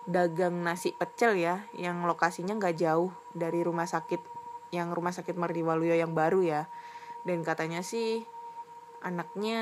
dagang 0.09 0.65
nasi 0.65 0.95
pecel 0.97 1.37
ya 1.37 1.67
yang 1.77 2.07
lokasinya 2.07 2.57
nggak 2.57 2.79
jauh 2.79 3.13
dari 3.37 3.61
rumah 3.61 3.85
sakit 3.85 4.23
yang 4.71 4.95
rumah 4.95 5.13
sakit 5.13 5.37
Mardi 5.37 5.61
Waluyo 5.61 5.95
yang 5.95 6.17
baru 6.17 6.41
ya. 6.43 6.63
Dan 7.27 7.43
katanya 7.43 7.83
sih 7.83 8.23
anaknya 9.03 9.61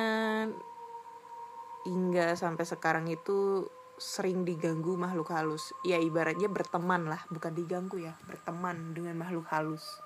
hingga 1.85 2.37
sampai 2.37 2.65
sekarang 2.65 3.09
itu 3.13 3.69
sering 3.99 4.43
diganggu 4.43 4.99
makhluk 4.99 5.31
halus. 5.31 5.71
Ya 5.87 5.99
ibaratnya 5.99 6.51
berteman 6.51 7.07
lah 7.07 7.23
bukan 7.31 7.53
diganggu 7.55 8.03
ya 8.03 8.15
berteman 8.27 8.95
dengan 8.95 9.19
makhluk 9.19 9.47
halus. 9.51 10.03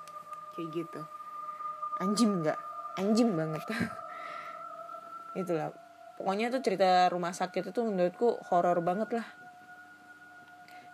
Kayak 0.56 0.68
gitu. 0.84 1.00
Anjing 1.98 2.44
nggak? 2.44 2.58
Anjing 2.98 3.30
banget. 3.34 3.62
Itulah. 5.40 5.70
Pokoknya 6.18 6.50
tuh 6.50 6.62
cerita 6.66 7.06
rumah 7.14 7.30
sakit 7.30 7.70
itu 7.70 7.80
menurutku 7.86 8.42
horor 8.50 8.82
banget 8.82 9.22
lah. 9.22 9.26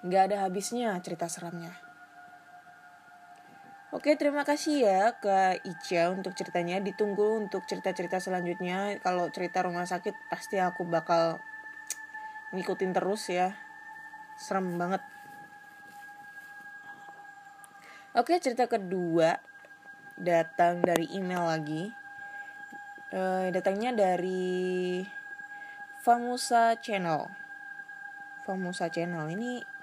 Nggak 0.05 0.23
ada 0.29 0.37
habisnya 0.45 0.93
cerita 1.01 1.33
seramnya. 1.33 1.73
Oke, 3.95 4.19
terima 4.19 4.43
kasih 4.43 4.85
ya 4.85 5.15
ke 5.23 5.65
Ica 5.65 6.11
untuk 6.11 6.35
ceritanya. 6.35 6.83
Ditunggu 6.83 7.47
untuk 7.47 7.63
cerita-cerita 7.65 8.19
selanjutnya. 8.19 8.99
Kalau 9.01 9.31
cerita 9.31 9.63
rumah 9.63 9.87
sakit 9.87 10.13
pasti 10.29 10.59
aku 10.59 10.83
bakal 10.83 11.39
ngikutin 12.55 12.95
terus 12.95 13.27
ya. 13.29 13.59
Serem 14.39 14.79
banget. 14.79 15.03
Oke, 18.15 18.39
cerita 18.39 18.71
kedua 18.71 19.43
datang 20.15 20.81
dari 20.81 21.11
email 21.11 21.45
lagi. 21.45 21.91
Uh, 23.11 23.51
datangnya 23.51 23.91
dari 23.95 25.03
Famusa 26.07 26.79
Channel. 26.79 27.27
Famusa 28.47 28.87
Channel 28.87 29.27
ini 29.35 29.75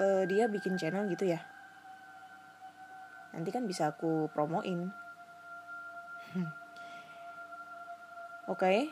uh, 0.00 0.22
dia 0.28 0.48
bikin 0.48 0.76
channel 0.76 1.08
gitu 1.08 1.28
ya 1.28 1.40
nanti 3.36 3.52
kan 3.52 3.68
bisa 3.68 3.92
aku 3.92 4.32
promoin 4.32 4.88
oke 8.48 8.56
okay. 8.56 8.88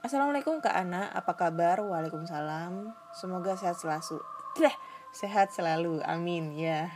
Assalamualaikum 0.00 0.64
Kak 0.64 0.72
Ana, 0.72 1.12
apa 1.12 1.36
kabar? 1.36 1.76
Waalaikumsalam. 1.84 2.88
Semoga 3.12 3.52
sehat 3.52 3.76
selalu. 3.76 4.24
Deh, 4.56 4.72
sehat 5.12 5.52
selalu. 5.52 6.00
Amin 6.08 6.56
ya. 6.56 6.88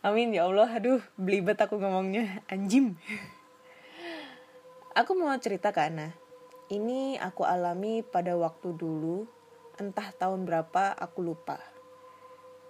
Amin 0.00 0.32
ya 0.32 0.48
Allah. 0.48 0.64
Aduh, 0.80 1.04
belibet 1.20 1.60
aku 1.60 1.76
ngomongnya. 1.76 2.40
Anjim. 2.48 2.96
Aku 4.96 5.12
mau 5.12 5.28
cerita 5.36 5.76
Kak 5.76 5.92
Ana. 5.92 6.16
Ini 6.72 7.20
aku 7.20 7.44
alami 7.44 8.00
pada 8.00 8.32
waktu 8.32 8.72
dulu, 8.72 9.28
entah 9.76 10.08
tahun 10.16 10.48
berapa 10.48 10.96
aku 10.96 11.20
lupa. 11.20 11.60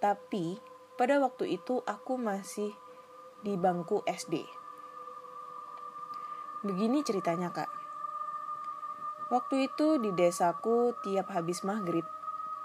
Tapi 0.03 0.59
pada 0.99 1.23
waktu 1.23 1.55
itu 1.55 1.79
aku 1.87 2.19
masih 2.19 2.75
di 3.47 3.55
bangku 3.55 4.03
SD. 4.03 4.43
Begini 6.67 6.99
ceritanya 7.07 7.55
kak. 7.55 7.86
Waktu 9.27 9.67
itu 9.67 9.99
di 9.99 10.15
desaku 10.15 10.95
tiap 11.03 11.35
habis 11.35 11.67
maghrib, 11.67 12.07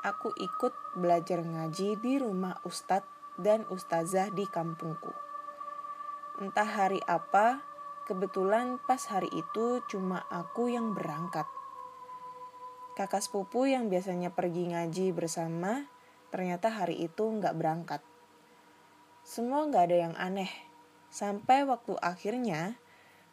aku 0.07 0.31
ikut 0.39 0.71
belajar 0.95 1.43
ngaji 1.43 1.99
di 1.99 2.23
rumah 2.23 2.63
ustadz 2.63 3.11
dan 3.35 3.67
ustazah 3.67 4.31
di 4.31 4.47
kampungku. 4.47 5.11
Entah 6.39 6.67
hari 6.67 7.03
apa, 7.11 7.67
kebetulan 8.07 8.79
pas 8.79 9.03
hari 9.11 9.27
itu 9.35 9.83
cuma 9.91 10.23
aku 10.31 10.71
yang 10.71 10.95
berangkat. 10.95 11.51
Kakak 12.95 13.27
sepupu 13.27 13.67
yang 13.67 13.91
biasanya 13.91 14.31
pergi 14.31 14.71
ngaji 14.71 15.11
bersama, 15.11 15.91
ternyata 16.31 16.71
hari 16.71 16.95
itu 17.03 17.27
nggak 17.27 17.59
berangkat. 17.59 18.03
Semua 19.27 19.67
nggak 19.67 19.85
ada 19.91 19.97
yang 19.99 20.15
aneh. 20.15 20.51
Sampai 21.11 21.67
waktu 21.67 21.99
akhirnya 21.99 22.79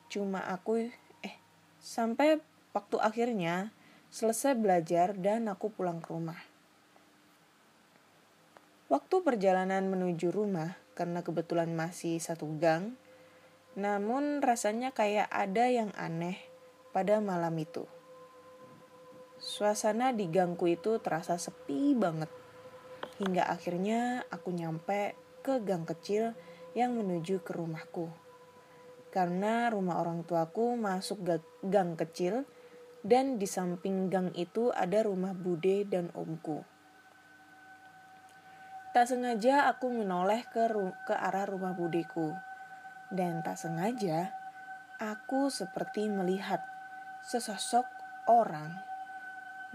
cuma 0.10 0.42
aku 0.50 0.90
eh 1.22 1.36
sampai 1.78 2.42
waktu 2.74 3.02
akhirnya 3.02 3.74
selesai 4.10 4.58
belajar 4.58 5.18
dan 5.18 5.50
aku 5.50 5.70
pulang 5.74 6.02
ke 6.02 6.10
rumah. 6.14 6.38
Waktu 8.90 9.22
perjalanan 9.22 9.86
menuju 9.86 10.34
rumah 10.34 10.74
karena 10.98 11.22
kebetulan 11.22 11.70
masih 11.78 12.18
satu 12.18 12.50
gang, 12.58 12.98
namun 13.78 14.42
rasanya 14.42 14.90
kayak 14.90 15.30
ada 15.30 15.70
yang 15.70 15.94
aneh 15.94 16.42
pada 16.90 17.22
malam 17.22 17.54
itu. 17.62 17.86
Suasana 19.40 20.12
di 20.12 20.26
gangku 20.28 20.68
itu 20.68 20.98
terasa 21.00 21.38
sepi 21.38 21.94
banget. 21.96 22.28
Hingga 23.22 23.46
akhirnya 23.46 24.26
aku 24.34 24.52
nyampe 24.52 25.16
ke 25.46 25.62
gang 25.64 25.86
kecil 25.86 26.34
yang 26.74 26.98
menuju 26.98 27.46
ke 27.46 27.56
rumahku. 27.56 28.10
Karena 29.14 29.70
rumah 29.70 30.02
orang 30.02 30.26
tuaku 30.26 30.76
masuk 30.76 31.24
gang 31.62 31.94
kecil 31.96 32.44
dan 33.06 33.40
di 33.40 33.48
samping 33.48 34.12
gang 34.12 34.32
itu 34.36 34.74
ada 34.76 35.06
rumah 35.06 35.32
bude 35.32 35.88
dan 35.88 36.12
omku. 36.18 36.64
Tak 38.90 39.06
sengaja 39.06 39.70
aku 39.70 39.94
menoleh 39.94 40.44
ke, 40.50 40.66
ke 41.06 41.14
arah 41.14 41.46
rumah 41.46 41.78
budeku. 41.78 42.34
Dan 43.10 43.42
tak 43.46 43.58
sengaja 43.58 44.34
aku 44.98 45.54
seperti 45.54 46.10
melihat 46.10 46.62
sesosok 47.26 47.86
orang. 48.30 48.74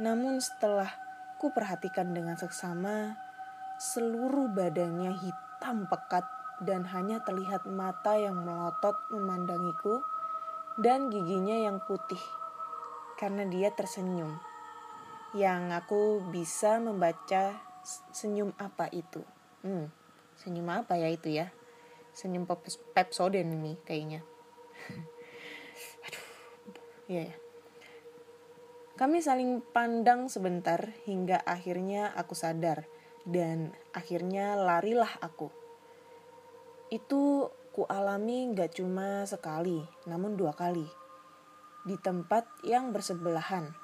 Namun 0.02 0.42
setelah 0.42 0.90
ku 1.38 1.54
perhatikan 1.54 2.10
dengan 2.10 2.34
seksama, 2.34 3.14
seluruh 3.78 4.50
badannya 4.50 5.14
hitam 5.14 5.44
hitam 5.64 5.88
pekat 5.88 6.28
dan 6.60 6.84
hanya 6.84 7.24
terlihat 7.24 7.64
mata 7.64 8.20
yang 8.20 8.36
melotot 8.44 8.92
memandangiku 9.08 10.04
dan 10.76 11.08
giginya 11.08 11.56
yang 11.56 11.80
putih 11.88 12.20
karena 13.18 13.46
dia 13.46 13.70
tersenyum. 13.70 14.38
Yang 15.34 15.62
aku 15.82 16.02
bisa 16.30 16.78
membaca 16.78 17.58
senyum 18.14 18.54
apa 18.56 18.88
itu. 18.94 19.22
Hmm, 19.66 19.90
senyum 20.38 20.68
apa 20.70 20.94
ya 20.96 21.08
itu 21.10 21.30
ya? 21.30 21.50
Senyum 22.14 22.46
Pepsodent 22.94 23.50
ini 23.50 23.74
kayaknya. 23.82 24.22
Aduh, 26.06 26.26
iya 27.10 27.34
ya. 27.34 27.36
Kami 28.94 29.18
saling 29.18 29.58
pandang 29.74 30.30
sebentar 30.30 30.94
hingga 31.02 31.42
akhirnya 31.42 32.14
aku 32.14 32.38
sadar 32.38 32.86
dan 33.26 33.74
akhirnya 33.90 34.54
larilah 34.54 35.10
aku. 35.18 35.50
Itu 36.94 37.50
ku 37.74 37.82
alami 37.90 38.54
gak 38.54 38.78
cuma 38.78 39.26
sekali, 39.26 39.82
namun 40.06 40.38
dua 40.38 40.54
kali. 40.54 40.86
Di 41.84 42.00
tempat 42.00 42.48
yang 42.64 42.90
bersebelahan. 42.90 43.76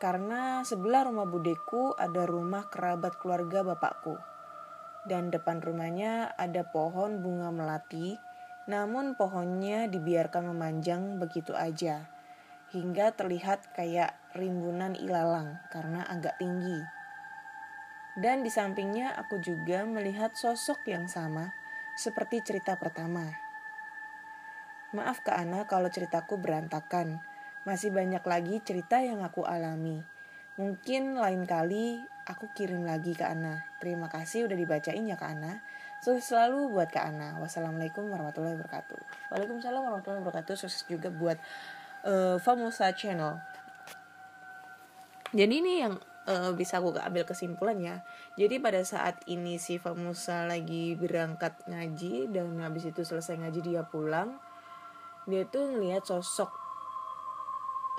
Karena 0.00 0.64
sebelah 0.64 1.04
rumah 1.04 1.28
budeku 1.28 1.92
ada 1.94 2.24
rumah 2.24 2.72
kerabat 2.72 3.20
keluarga 3.20 3.62
bapakku. 3.62 4.16
Dan 5.04 5.30
depan 5.30 5.60
rumahnya 5.60 6.34
ada 6.34 6.64
pohon 6.68 7.20
bunga 7.20 7.52
melati, 7.52 8.16
namun 8.66 9.14
pohonnya 9.14 9.86
dibiarkan 9.86 10.50
memanjang 10.50 11.20
begitu 11.20 11.52
aja. 11.52 12.08
Hingga 12.72 13.16
terlihat 13.16 13.72
kayak 13.76 14.16
rimbunan 14.36 14.92
ilalang 14.96 15.56
karena 15.72 16.04
agak 16.04 16.36
tinggi 16.36 16.98
dan 18.18 18.42
di 18.42 18.50
sampingnya 18.50 19.14
aku 19.14 19.38
juga 19.38 19.86
melihat 19.86 20.34
sosok 20.34 20.82
yang 20.90 21.06
sama 21.06 21.54
seperti 21.94 22.42
cerita 22.42 22.74
pertama. 22.74 23.47
Maaf 24.88 25.20
Kak 25.20 25.36
Ana 25.36 25.68
kalau 25.68 25.92
ceritaku 25.92 26.40
berantakan. 26.40 27.20
Masih 27.68 27.92
banyak 27.92 28.24
lagi 28.24 28.64
cerita 28.64 29.04
yang 29.04 29.20
aku 29.20 29.44
alami. 29.44 30.00
Mungkin 30.56 31.20
lain 31.20 31.44
kali 31.44 32.00
aku 32.24 32.48
kirim 32.56 32.88
lagi 32.88 33.12
ke 33.12 33.28
Ana. 33.28 33.68
Terima 33.84 34.08
kasih 34.08 34.48
udah 34.48 34.56
dibacain 34.56 35.04
ya 35.04 35.20
Kak 35.20 35.36
Ana. 35.36 35.60
Sukses 36.00 36.32
selalu 36.32 36.72
buat 36.72 36.88
Kak 36.88 37.04
Ana. 37.04 37.36
Wassalamualaikum 37.36 38.08
warahmatullahi 38.08 38.56
wabarakatuh. 38.56 39.28
Waalaikumsalam 39.28 39.80
warahmatullahi 39.84 40.24
wabarakatuh. 40.24 40.56
Sukses 40.56 40.88
juga 40.88 41.12
buat 41.12 41.36
uh, 42.08 42.40
Famosa 42.40 42.88
Channel. 42.96 43.36
Jadi 45.36 45.54
ini 45.60 45.84
yang 45.84 46.00
uh, 46.28 46.52
bisa 46.56 46.80
aku 46.80 46.96
ambil 46.96 47.24
kesimpulan 47.24 47.76
ya 47.80 47.96
jadi 48.36 48.60
pada 48.60 48.80
saat 48.84 49.20
ini 49.28 49.56
si 49.56 49.76
Famusa 49.76 50.44
lagi 50.44 50.96
berangkat 50.96 51.68
ngaji 51.68 52.32
dan 52.32 52.56
habis 52.64 52.88
itu 52.88 53.04
selesai 53.04 53.40
ngaji 53.40 53.60
dia 53.60 53.84
pulang 53.84 54.36
dia 55.28 55.44
tuh 55.44 55.68
ngelihat 55.68 56.08
sosok 56.08 56.48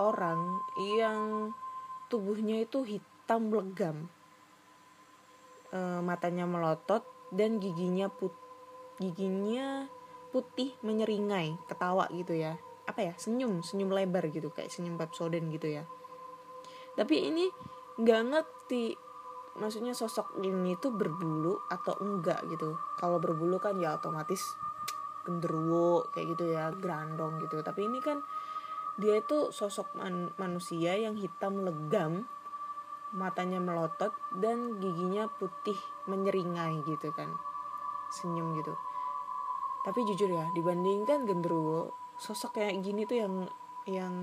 orang 0.02 0.66
yang 0.98 1.54
tubuhnya 2.10 2.66
itu 2.66 2.82
hitam 2.82 3.54
legam. 3.54 4.10
E, 5.70 6.02
matanya 6.02 6.50
melotot 6.50 7.06
dan 7.30 7.62
giginya 7.62 8.10
put 8.10 8.34
giginya 8.98 9.86
putih 10.34 10.74
menyeringai 10.82 11.54
ketawa 11.70 12.10
gitu 12.10 12.34
ya. 12.34 12.58
Apa 12.90 13.14
ya? 13.14 13.14
Senyum 13.14 13.62
senyum 13.62 13.94
lebar 13.94 14.26
gitu 14.34 14.50
kayak 14.50 14.74
senyum 14.74 14.98
Pepsodent 14.98 15.54
gitu 15.54 15.70
ya. 15.70 15.86
Tapi 16.98 17.30
ini 17.30 17.46
nggak 18.02 18.22
ngerti 18.34 18.98
maksudnya 19.62 19.94
sosok 19.94 20.42
ini 20.42 20.74
tuh 20.82 20.98
berbulu 20.98 21.62
atau 21.70 21.94
enggak 22.02 22.42
gitu. 22.50 22.74
Kalau 22.98 23.22
berbulu 23.22 23.62
kan 23.62 23.78
ya 23.78 23.94
otomatis 23.94 24.42
genderuwo 25.30 26.10
kayak 26.10 26.34
gitu 26.34 26.58
ya 26.58 26.74
grandong 26.74 27.38
gitu. 27.46 27.62
Tapi 27.62 27.86
ini 27.86 28.02
kan 28.02 28.26
dia 28.98 29.22
itu 29.22 29.54
sosok 29.54 29.94
man 29.94 30.34
manusia 30.42 30.98
yang 30.98 31.14
hitam 31.14 31.62
legam 31.62 32.26
matanya 33.14 33.62
melotot 33.62 34.14
dan 34.42 34.82
giginya 34.82 35.30
putih 35.30 35.78
menyeringai 36.10 36.82
gitu 36.90 37.14
kan. 37.14 37.30
Senyum 38.10 38.58
gitu. 38.58 38.74
Tapi 39.86 40.02
jujur 40.10 40.34
ya 40.34 40.50
dibandingkan 40.58 41.30
genderuwo 41.30 41.94
sosok 42.18 42.60
kayak 42.60 42.82
gini 42.82 43.06
tuh 43.06 43.18
yang 43.22 43.36
yang 43.88 44.16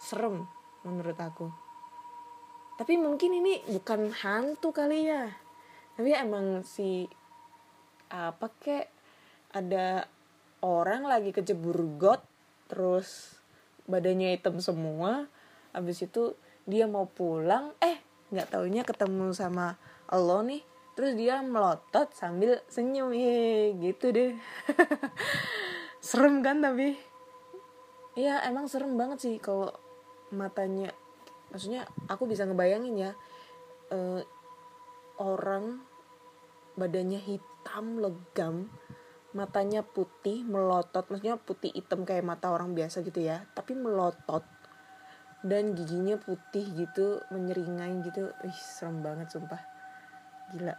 serem 0.00 0.48
menurut 0.86 1.18
aku. 1.20 1.52
Tapi 2.80 2.96
mungkin 2.96 3.36
ini 3.36 3.60
bukan 3.68 4.08
hantu 4.24 4.72
kali 4.72 5.04
ya. 5.04 5.28
Tapi 6.00 6.16
emang 6.16 6.64
si 6.64 7.04
apa 8.08 8.48
kek 8.56 8.88
ada 9.50 10.06
orang 10.62 11.06
lagi 11.06 11.34
kejebur 11.34 11.76
got 11.98 12.22
terus 12.70 13.38
badannya 13.90 14.38
hitam 14.38 14.62
semua. 14.62 15.26
Habis 15.74 16.06
itu 16.06 16.38
dia 16.66 16.86
mau 16.86 17.06
pulang 17.06 17.74
eh 17.82 17.98
nggak 18.30 18.50
taunya 18.54 18.82
ketemu 18.86 19.34
sama 19.34 19.74
Allah 20.06 20.46
nih. 20.46 20.62
Terus 20.94 21.12
dia 21.16 21.40
melotot 21.40 22.12
sambil 22.12 22.60
senyum 22.70 23.14
ye 23.14 23.74
gitu 23.78 24.12
deh. 24.14 24.36
Serem 26.06 26.42
kan 26.44 26.62
tapi? 26.62 26.96
Iya 28.18 28.42
emang 28.50 28.66
serem 28.66 28.98
banget 28.98 29.18
sih 29.22 29.34
kalau 29.38 29.70
matanya. 30.34 30.90
Maksudnya 31.50 31.86
aku 32.10 32.26
bisa 32.26 32.46
ngebayangin 32.46 32.94
ya 32.98 33.10
uh, 33.90 34.22
orang 35.20 35.82
badannya 36.74 37.20
hitam 37.20 38.00
legam 38.00 38.72
matanya 39.30 39.86
putih 39.86 40.42
melotot 40.42 41.06
maksudnya 41.06 41.38
putih 41.38 41.70
hitam 41.70 42.02
kayak 42.02 42.26
mata 42.26 42.50
orang 42.50 42.74
biasa 42.74 43.06
gitu 43.06 43.22
ya 43.22 43.46
tapi 43.54 43.78
melotot. 43.78 44.42
Dan 45.40 45.72
giginya 45.72 46.20
putih 46.20 46.68
gitu 46.76 47.24
menyeringai 47.32 48.04
gitu. 48.04 48.28
Ih 48.44 48.58
serem 48.60 49.00
banget 49.00 49.32
sumpah. 49.32 49.56
Gila. 50.52 50.76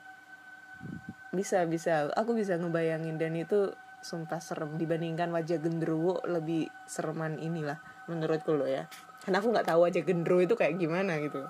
Bisa 1.34 1.66
bisa. 1.66 2.14
Aku 2.14 2.38
bisa 2.38 2.62
ngebayangin 2.62 3.18
dan 3.18 3.34
itu 3.34 3.74
sumpah 4.06 4.38
serem. 4.38 4.78
Dibandingkan 4.78 5.34
wajah 5.34 5.58
gendruwo 5.58 6.22
lebih 6.30 6.70
sereman 6.86 7.42
inilah 7.42 7.82
menurutku 8.06 8.54
lo 8.54 8.70
ya. 8.70 8.86
Karena 9.26 9.42
aku 9.42 9.50
nggak 9.50 9.66
tahu 9.66 9.82
aja 9.90 10.06
gendro 10.06 10.38
itu 10.38 10.54
kayak 10.54 10.78
gimana 10.78 11.18
gitu. 11.18 11.42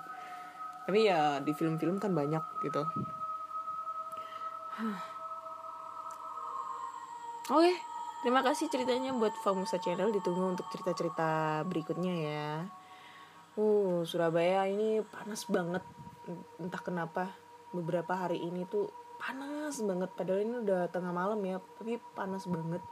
Tapi 0.88 1.04
ya 1.04 1.38
di 1.44 1.52
film-film 1.52 2.00
kan 2.02 2.10
banyak 2.10 2.42
gitu 2.64 2.82
oke 7.50 7.58
okay, 7.58 7.74
terima 8.22 8.38
kasih 8.46 8.70
ceritanya 8.70 9.10
buat 9.10 9.34
Famusa 9.42 9.82
Channel. 9.82 10.14
Ditunggu 10.14 10.54
untuk 10.54 10.70
cerita-cerita 10.70 11.62
berikutnya 11.66 12.14
ya. 12.14 12.46
Uh 13.58 14.06
Surabaya 14.06 14.70
ini 14.70 15.02
panas 15.02 15.50
banget. 15.50 15.82
Entah 16.62 16.78
kenapa 16.78 17.34
beberapa 17.74 18.14
hari 18.14 18.38
ini 18.46 18.62
tuh 18.70 18.86
panas 19.18 19.82
banget. 19.82 20.14
Padahal 20.14 20.46
ini 20.46 20.54
udah 20.62 20.86
tengah 20.86 21.10
malam 21.10 21.42
ya 21.42 21.58
tapi 21.58 21.98
panas 22.14 22.46
banget. 22.46 22.82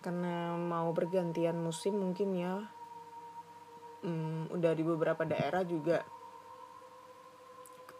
Karena 0.00 0.56
mau 0.56 0.88
pergantian 0.96 1.60
musim 1.60 2.00
mungkin 2.00 2.32
ya. 2.32 2.64
Hmm, 4.04 4.48
udah 4.48 4.72
di 4.72 4.84
beberapa 4.88 5.28
daerah 5.28 5.60
juga. 5.68 6.00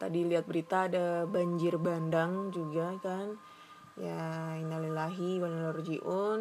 Tadi 0.00 0.24
lihat 0.24 0.48
berita 0.48 0.88
ada 0.88 1.28
banjir 1.28 1.76
bandang 1.76 2.48
juga 2.48 2.96
kan 3.04 3.53
ya 3.94 4.58
innalillahi 4.58 5.38
wa 5.38 5.48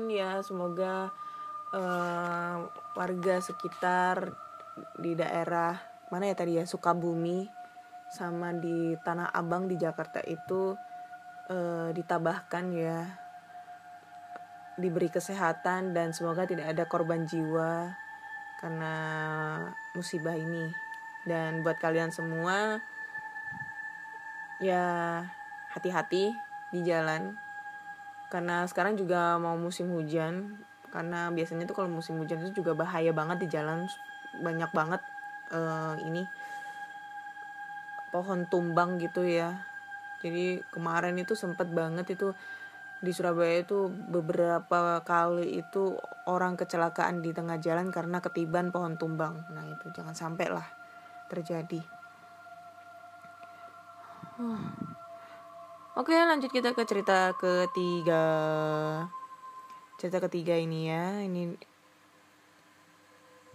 ya 0.10 0.42
semoga 0.42 1.14
uh, 1.74 2.56
warga 2.98 3.36
sekitar 3.42 4.34
di 4.98 5.14
daerah 5.14 5.78
mana 6.10 6.30
ya 6.30 6.36
tadi 6.38 6.58
ya 6.58 6.66
Sukabumi 6.66 7.46
sama 8.14 8.54
di 8.54 8.94
Tanah 9.02 9.34
Abang 9.34 9.66
di 9.66 9.78
Jakarta 9.78 10.22
itu 10.22 10.78
uh, 11.50 11.90
ditabahkan 11.94 12.66
ya 12.74 13.00
diberi 14.78 15.10
kesehatan 15.10 15.94
dan 15.94 16.14
semoga 16.14 16.50
tidak 16.50 16.74
ada 16.74 16.86
korban 16.90 17.26
jiwa 17.30 17.94
karena 18.62 18.94
musibah 19.94 20.38
ini. 20.38 20.70
Dan 21.24 21.64
buat 21.64 21.80
kalian 21.80 22.12
semua 22.12 22.84
ya 24.60 24.86
hati-hati 25.72 26.36
di 26.74 26.80
jalan 26.84 27.43
karena 28.34 28.66
sekarang 28.66 28.98
juga 28.98 29.38
mau 29.38 29.54
musim 29.54 29.94
hujan 29.94 30.58
karena 30.90 31.30
biasanya 31.30 31.70
tuh 31.70 31.78
kalau 31.78 31.90
musim 31.94 32.18
hujan 32.18 32.42
itu 32.42 32.66
juga 32.66 32.74
bahaya 32.74 33.14
banget 33.14 33.46
di 33.46 33.48
jalan 33.54 33.86
banyak 34.42 34.74
banget 34.74 35.02
uh, 35.54 35.94
ini 36.02 36.26
pohon 38.10 38.50
tumbang 38.50 38.98
gitu 38.98 39.22
ya 39.22 39.62
jadi 40.26 40.66
kemarin 40.74 41.20
itu 41.22 41.38
sempet 41.38 41.70
banget 41.70 42.10
itu 42.18 42.34
di 43.04 43.12
Surabaya 43.12 43.60
itu 43.60 43.92
beberapa 43.92 45.04
kali 45.04 45.60
itu 45.60 46.00
orang 46.24 46.56
kecelakaan 46.56 47.20
di 47.20 47.36
tengah 47.36 47.60
jalan 47.60 47.92
karena 47.92 48.24
ketiban 48.24 48.72
pohon 48.72 48.96
tumbang. 48.96 49.44
Nah 49.52 49.68
itu 49.68 49.92
jangan 49.92 50.16
sampai 50.16 50.48
lah 50.48 50.64
terjadi. 51.28 51.84
Oke 55.94 56.18
lanjut 56.18 56.50
kita 56.50 56.74
ke 56.74 56.90
cerita 56.90 57.38
ketiga. 57.38 58.26
Cerita 60.02 60.18
ketiga 60.26 60.58
ini 60.58 60.90
ya, 60.90 61.22
ini 61.22 61.54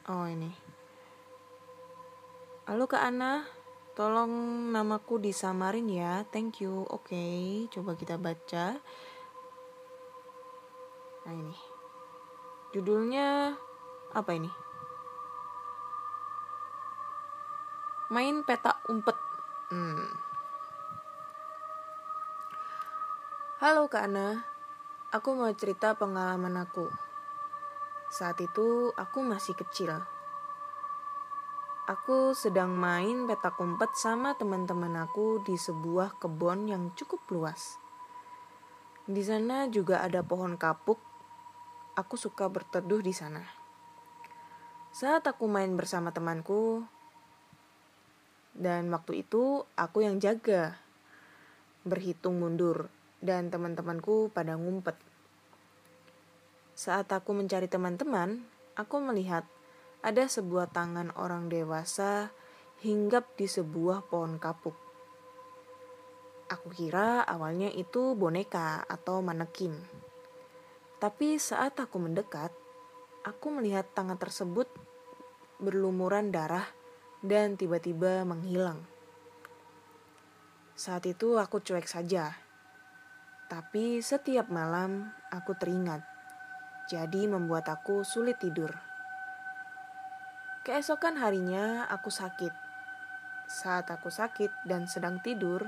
Oh 0.06 0.22
ini. 0.22 0.46
Halo 2.70 2.86
Kak 2.86 3.02
Ana, 3.02 3.42
tolong 3.98 4.30
namaku 4.70 5.18
disamarin 5.18 5.90
ya. 5.90 6.22
Thank 6.30 6.62
you. 6.62 6.86
Oke, 6.94 7.66
coba 7.74 7.98
kita 7.98 8.14
baca. 8.14 8.78
Nah 11.26 11.34
ini. 11.34 11.58
Judulnya 12.70 13.58
apa 14.14 14.30
ini? 14.38 14.50
Main 18.14 18.46
peta 18.46 18.78
umpet. 18.86 19.18
Hmm. 19.74 20.27
Halo 23.58 23.90
Kak 23.90 24.06
Ana, 24.06 24.46
aku 25.10 25.34
mau 25.34 25.50
cerita 25.50 25.90
pengalaman 25.98 26.62
aku. 26.62 26.86
Saat 28.06 28.38
itu 28.38 28.94
aku 28.94 29.18
masih 29.26 29.58
kecil. 29.58 29.98
Aku 31.90 32.38
sedang 32.38 32.70
main 32.78 33.26
petak 33.26 33.58
umpet 33.58 33.90
sama 33.98 34.38
teman-teman 34.38 34.94
aku 35.02 35.42
di 35.42 35.58
sebuah 35.58 36.22
kebun 36.22 36.70
yang 36.70 36.94
cukup 36.94 37.18
luas. 37.34 37.82
Di 39.10 39.26
sana 39.26 39.66
juga 39.66 40.06
ada 40.06 40.22
pohon 40.22 40.54
kapuk 40.54 41.02
aku 41.98 42.14
suka 42.14 42.46
berteduh 42.46 43.02
di 43.02 43.10
sana. 43.10 43.42
Saat 44.94 45.26
aku 45.26 45.50
main 45.50 45.74
bersama 45.74 46.14
temanku, 46.14 46.86
dan 48.54 48.86
waktu 48.94 49.26
itu 49.26 49.66
aku 49.74 50.06
yang 50.06 50.22
jaga, 50.22 50.78
berhitung 51.82 52.38
mundur, 52.38 52.86
dan 53.18 53.50
teman-temanku 53.50 54.30
pada 54.30 54.54
ngumpet. 54.54 54.94
Saat 56.78 57.10
aku 57.10 57.34
mencari 57.34 57.66
teman-teman, 57.66 58.46
aku 58.78 59.02
melihat 59.02 59.42
ada 59.98 60.30
sebuah 60.30 60.70
tangan 60.70 61.10
orang 61.18 61.50
dewasa 61.50 62.30
hinggap 62.78 63.34
di 63.34 63.50
sebuah 63.50 64.06
pohon 64.06 64.38
kapuk. 64.38 64.78
Aku 66.48 66.70
kira 66.70 67.26
awalnya 67.26 67.68
itu 67.68 68.14
boneka 68.14 68.86
atau 68.86 69.20
manekin. 69.20 69.74
Tapi 71.02 71.36
saat 71.36 71.76
aku 71.76 71.98
mendekat, 71.98 72.54
aku 73.26 73.52
melihat 73.52 73.84
tangan 73.92 74.16
tersebut 74.16 74.70
berlumuran 75.58 76.30
darah 76.30 76.64
dan 77.20 77.58
tiba-tiba 77.58 78.22
menghilang. 78.22 78.80
Saat 80.78 81.10
itu 81.10 81.34
aku 81.36 81.58
cuek 81.58 81.90
saja. 81.90 82.47
Tapi 83.48 84.04
setiap 84.04 84.52
malam 84.52 85.08
aku 85.32 85.56
teringat. 85.56 86.04
Jadi 86.84 87.24
membuat 87.24 87.72
aku 87.72 88.04
sulit 88.04 88.36
tidur. 88.36 88.76
Keesokan 90.68 91.16
harinya 91.16 91.88
aku 91.88 92.12
sakit. 92.12 92.52
Saat 93.48 93.88
aku 93.88 94.12
sakit 94.12 94.52
dan 94.68 94.84
sedang 94.84 95.16
tidur, 95.24 95.64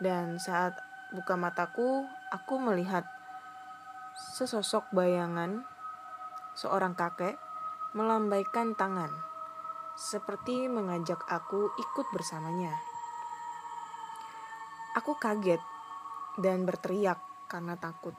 dan 0.00 0.40
saat 0.40 0.80
buka 1.12 1.36
mataku, 1.36 2.08
aku 2.32 2.56
melihat 2.56 3.04
sesosok 4.16 4.88
bayangan 4.96 5.60
seorang 6.56 6.96
kakek 6.96 7.36
melambaikan 7.92 8.72
tangan 8.72 9.12
seperti 10.00 10.64
mengajak 10.72 11.20
aku 11.28 11.68
ikut 11.76 12.06
bersamanya. 12.16 12.72
Aku 14.96 15.20
kaget 15.20 15.60
dan 16.38 16.68
berteriak 16.68 17.18
karena 17.50 17.74
takut. 17.74 18.14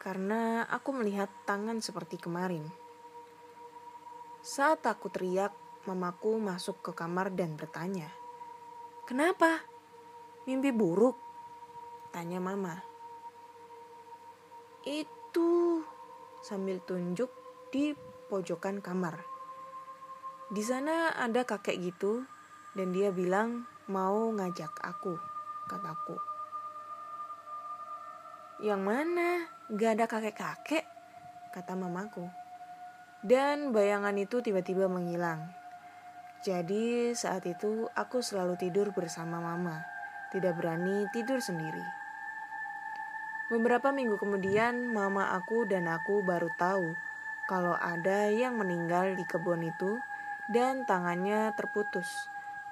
Karena 0.00 0.64
aku 0.70 0.94
melihat 0.96 1.28
tangan 1.44 1.82
seperti 1.82 2.16
kemarin. 2.16 2.64
Saat 4.40 4.86
aku 4.86 5.10
teriak, 5.10 5.50
mamaku 5.90 6.38
masuk 6.38 6.78
ke 6.80 6.92
kamar 6.94 7.34
dan 7.34 7.58
bertanya, 7.58 8.06
"Kenapa? 9.04 9.66
Mimpi 10.46 10.70
buruk?" 10.70 11.18
tanya 12.14 12.40
mama. 12.40 12.80
Itu 14.86 15.82
sambil 16.40 16.78
tunjuk 16.80 17.28
di 17.74 17.92
pojokan 18.30 18.78
kamar. 18.78 19.20
Di 20.46 20.62
sana 20.62 21.12
ada 21.18 21.42
kakek 21.42 21.76
gitu 21.82 22.22
dan 22.78 22.94
dia 22.94 23.10
bilang 23.10 23.66
mau 23.90 24.30
ngajak 24.30 24.70
aku, 24.78 25.18
kataku. 25.66 26.35
Yang 28.56 28.82
mana? 28.88 29.28
Gak 29.68 30.00
ada 30.00 30.08
kakek-kakek, 30.08 30.88
kata 31.52 31.76
mamaku. 31.76 32.24
Dan 33.20 33.76
bayangan 33.76 34.16
itu 34.16 34.40
tiba-tiba 34.40 34.88
menghilang. 34.88 35.44
Jadi 36.40 37.12
saat 37.12 37.44
itu 37.44 37.84
aku 37.92 38.24
selalu 38.24 38.56
tidur 38.56 38.96
bersama 38.96 39.44
mama, 39.44 39.84
tidak 40.32 40.56
berani 40.56 41.04
tidur 41.12 41.36
sendiri. 41.36 41.84
Beberapa 43.52 43.92
minggu 43.92 44.16
kemudian, 44.16 44.88
mama 44.88 45.36
aku 45.36 45.68
dan 45.68 45.84
aku 45.92 46.24
baru 46.24 46.48
tahu 46.56 46.96
kalau 47.52 47.76
ada 47.76 48.32
yang 48.32 48.56
meninggal 48.56 49.12
di 49.20 49.24
kebun 49.28 49.68
itu 49.68 50.00
dan 50.48 50.88
tangannya 50.88 51.52
terputus 51.60 52.08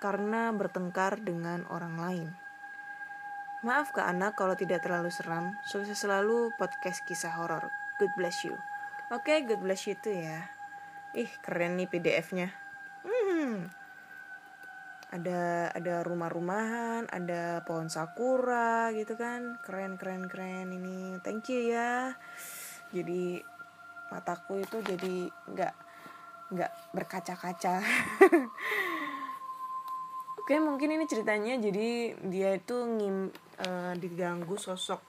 karena 0.01 0.49
bertengkar 0.51 1.21
dengan 1.21 1.69
orang 1.69 1.95
lain. 2.01 2.44
Maaf 3.65 3.97
ke 3.97 4.05
anak 4.05 4.37
kalau 4.37 4.53
tidak 4.53 4.85
terlalu 4.85 5.09
seram, 5.09 5.57
sukses 5.65 5.97
selalu 5.97 6.53
podcast 6.61 7.01
kisah 7.09 7.33
horor. 7.33 7.73
God 7.97 8.13
bless 8.13 8.45
you. 8.45 8.61
Oke, 9.09 9.33
okay, 9.33 9.49
God 9.49 9.65
bless 9.65 9.89
you 9.89 9.97
tuh 9.97 10.13
ya. 10.13 10.53
Ih, 11.17 11.33
keren 11.41 11.81
nih 11.81 11.89
PDF-nya. 11.89 12.53
Hmm. 13.09 13.73
Ada 15.09 15.73
ada 15.73 16.05
rumah-rumahan, 16.05 17.09
ada 17.09 17.65
pohon 17.65 17.89
sakura 17.89 18.93
gitu 18.93 19.17
kan. 19.17 19.57
Keren 19.65 19.97
keren 19.97 20.29
keren 20.29 20.69
ini. 20.69 21.17
Thank 21.25 21.49
you 21.49 21.73
ya. 21.73 22.13
Jadi 22.93 23.41
mataku 24.13 24.61
itu 24.61 24.85
jadi 24.85 25.33
nggak 25.49 25.75
nggak 26.53 26.73
berkaca-kaca. 26.93 27.81
Oke, 30.45 30.61
mungkin 30.61 30.93
ini 30.93 31.09
ceritanya 31.09 31.57
jadi 31.57 32.21
dia 32.29 32.53
itu 32.53 32.77
ngim 32.77 33.33
uh, 33.65 33.97
diganggu 33.97 34.61
sosok 34.61 35.01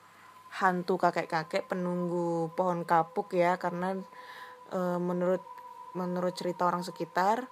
hantu 0.64 0.96
kakek-kakek 0.96 1.68
penunggu 1.68 2.56
pohon 2.56 2.88
kapuk 2.88 3.36
ya 3.36 3.60
karena 3.60 4.00
uh, 4.72 4.96
menurut 4.96 5.44
menurut 5.92 6.32
cerita 6.40 6.64
orang 6.64 6.88
sekitar 6.88 7.52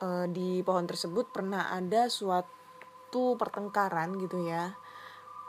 uh, 0.00 0.24
di 0.24 0.64
pohon 0.64 0.88
tersebut 0.88 1.28
pernah 1.28 1.68
ada 1.68 2.08
suatu 2.08 3.36
pertengkaran 3.36 4.16
gitu 4.24 4.48
ya 4.48 4.72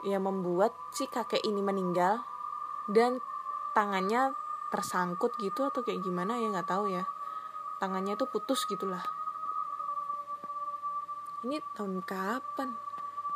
yang 0.04 0.28
membuat 0.28 0.76
si 0.92 1.08
kakek 1.08 1.40
ini 1.48 1.64
meninggal 1.64 2.20
dan 2.92 3.24
tangannya 3.72 4.36
tersangkut 4.68 5.32
gitu 5.40 5.64
atau 5.64 5.80
kayak 5.80 6.04
gimana 6.04 6.36
ya 6.44 6.52
nggak 6.52 6.68
tahu 6.68 6.92
ya. 6.92 7.08
Tangannya 7.80 8.20
tuh 8.20 8.28
putus 8.28 8.68
gitulah 8.68 9.19
ini 11.44 11.60
tahun 11.76 12.04
kapan? 12.04 12.76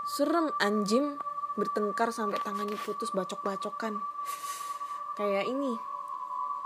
Serem 0.05 0.53
anjing. 0.61 1.17
Bertengkar 1.55 2.11
sampai 2.11 2.43
tangannya 2.43 2.75
putus 2.83 3.15
bacok-bacokan. 3.15 3.95
Kayak 5.15 5.47
ini. 5.47 5.73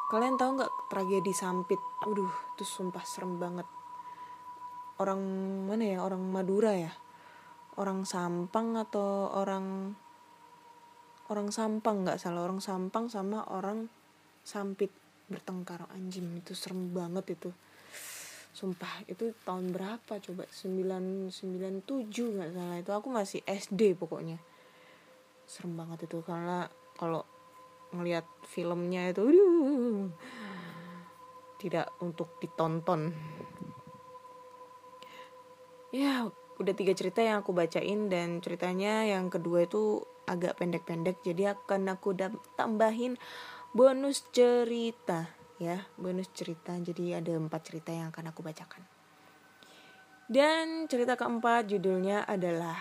Kalian 0.09 0.41
tahu 0.41 0.57
nggak 0.57 0.73
tragedi 0.89 1.37
sampit? 1.37 1.77
Waduh, 2.09 2.33
itu 2.57 2.65
sumpah 2.65 3.05
serem 3.05 3.37
banget. 3.37 3.69
Orang 4.97 5.21
mana 5.69 5.85
ya? 5.85 5.99
Orang 6.01 6.25
Madura 6.33 6.73
ya? 6.73 6.91
Orang 7.77 8.09
Sampang 8.09 8.75
atau 8.75 9.31
orang 9.31 9.95
orang 11.29 11.53
Sampang 11.53 12.09
nggak 12.09 12.19
salah. 12.19 12.49
Orang 12.49 12.65
Sampang 12.65 13.13
sama 13.13 13.45
orang 13.53 13.93
Sampit. 14.43 14.91
Bertengkar 15.29 15.85
anjing. 15.93 16.41
Itu 16.41 16.57
serem 16.57 16.97
banget 16.97 17.37
itu 17.37 17.53
sumpah 18.59 19.07
itu 19.07 19.31
tahun 19.47 19.71
berapa 19.71 20.19
coba? 20.19 20.43
997 20.51 21.31
nggak 22.11 22.51
salah. 22.59 22.77
Itu 22.83 22.91
aku 22.91 23.09
masih 23.15 23.47
SD 23.47 23.95
pokoknya. 23.95 24.43
Serem 25.47 25.79
banget 25.79 26.11
itu 26.11 26.19
karena 26.27 26.67
kalau 26.99 27.23
ngelihat 27.95 28.27
filmnya 28.51 29.15
itu 29.15 29.23
aduh, 29.31 30.11
tidak 31.63 31.95
untuk 32.03 32.35
ditonton. 32.43 33.15
Ya 35.95 36.27
udah 36.59 36.75
tiga 36.75 36.91
cerita 36.99 37.23
yang 37.23 37.47
aku 37.47 37.55
bacain 37.55 38.11
dan 38.11 38.43
ceritanya 38.43 39.07
yang 39.07 39.31
kedua 39.31 39.71
itu 39.71 40.03
agak 40.27 40.59
pendek-pendek 40.59 41.23
jadi 41.23 41.55
akan 41.55 41.95
aku 41.95 42.13
tambahin 42.59 43.15
bonus 43.71 44.27
cerita 44.35 45.38
ya 45.59 45.83
bonus 45.99 46.31
cerita 46.31 46.79
jadi 46.79 47.19
ada 47.19 47.35
empat 47.35 47.61
cerita 47.67 47.91
yang 47.91 48.15
akan 48.15 48.31
aku 48.31 48.47
bacakan 48.47 48.83
dan 50.31 50.87
cerita 50.87 51.19
keempat 51.19 51.67
judulnya 51.67 52.23
adalah 52.25 52.79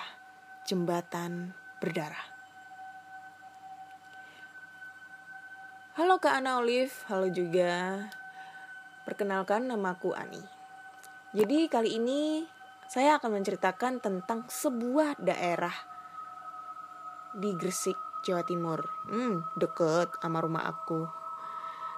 jembatan 0.70 1.58
berdarah 1.82 2.38
Halo 5.98 6.22
Kak 6.22 6.30
Ana 6.30 6.62
Olive, 6.62 6.94
halo 7.10 7.26
juga. 7.34 8.06
Perkenalkan 9.02 9.66
namaku 9.66 10.14
Ani. 10.14 10.38
Jadi 11.34 11.66
kali 11.66 11.98
ini 11.98 12.46
saya 12.86 13.18
akan 13.18 13.42
menceritakan 13.42 13.98
tentang 13.98 14.46
sebuah 14.46 15.18
daerah 15.18 15.74
di 17.34 17.50
Gresik, 17.58 17.98
Jawa 18.22 18.46
Timur. 18.46 18.86
Hmm, 19.10 19.42
deket 19.58 20.14
sama 20.22 20.38
rumah 20.46 20.70
aku. 20.70 21.27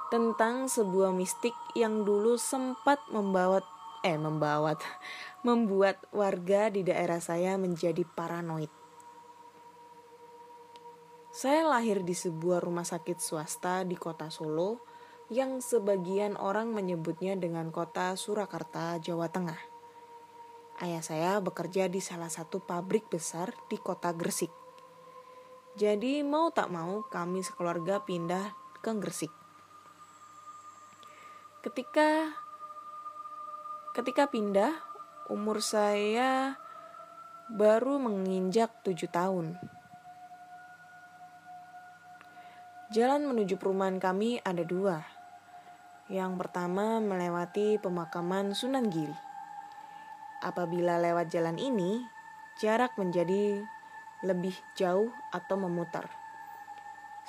Tentang 0.09 0.65
sebuah 0.65 1.13
mistik 1.13 1.53
yang 1.77 2.01
dulu 2.01 2.33
sempat 2.33 2.97
membawa 3.13 3.61
eh 4.01 4.17
membawa 4.17 4.73
membuat 5.47 6.01
warga 6.09 6.73
di 6.73 6.81
daerah 6.81 7.21
saya 7.21 7.61
menjadi 7.61 8.01
paranoid. 8.03 8.73
Saya 11.29 11.69
lahir 11.69 12.01
di 12.01 12.17
sebuah 12.17 12.59
rumah 12.59 12.83
sakit 12.83 13.21
swasta 13.21 13.85
di 13.85 13.93
kota 13.93 14.33
Solo 14.33 14.81
yang 15.29 15.61
sebagian 15.61 16.33
orang 16.41 16.73
menyebutnya 16.73 17.37
dengan 17.37 17.69
kota 17.69 18.17
Surakarta, 18.17 18.97
Jawa 18.97 19.29
Tengah. 19.29 19.61
Ayah 20.81 21.05
saya 21.05 21.37
bekerja 21.37 21.85
di 21.85 22.01
salah 22.01 22.33
satu 22.33 22.59
pabrik 22.65 23.13
besar 23.13 23.53
di 23.69 23.77
kota 23.77 24.09
Gresik. 24.09 24.49
Jadi 25.77 26.25
mau 26.25 26.49
tak 26.49 26.73
mau 26.73 27.05
kami 27.05 27.45
sekeluarga 27.45 28.01
pindah 28.01 28.51
ke 28.81 28.91
Gresik. 28.97 29.38
Ketika 31.59 32.31
ketika 33.91 34.31
pindah, 34.31 34.71
umur 35.27 35.59
saya 35.59 36.55
baru 37.51 37.99
menginjak 37.99 38.71
tujuh 38.79 39.11
tahun. 39.11 39.59
Jalan 42.95 43.27
menuju 43.27 43.59
perumahan 43.59 43.99
kami 43.99 44.39
ada 44.39 44.63
dua. 44.63 45.03
Yang 46.07 46.39
pertama 46.39 47.03
melewati 47.03 47.75
pemakaman 47.75 48.55
Sunan 48.55 48.87
Giri. 48.87 49.19
Apabila 50.39 50.95
lewat 50.95 51.27
jalan 51.27 51.59
ini, 51.59 51.99
jarak 52.63 52.95
menjadi 52.95 53.59
lebih 54.23 54.55
jauh 54.79 55.11
atau 55.35 55.59
memutar. 55.59 56.07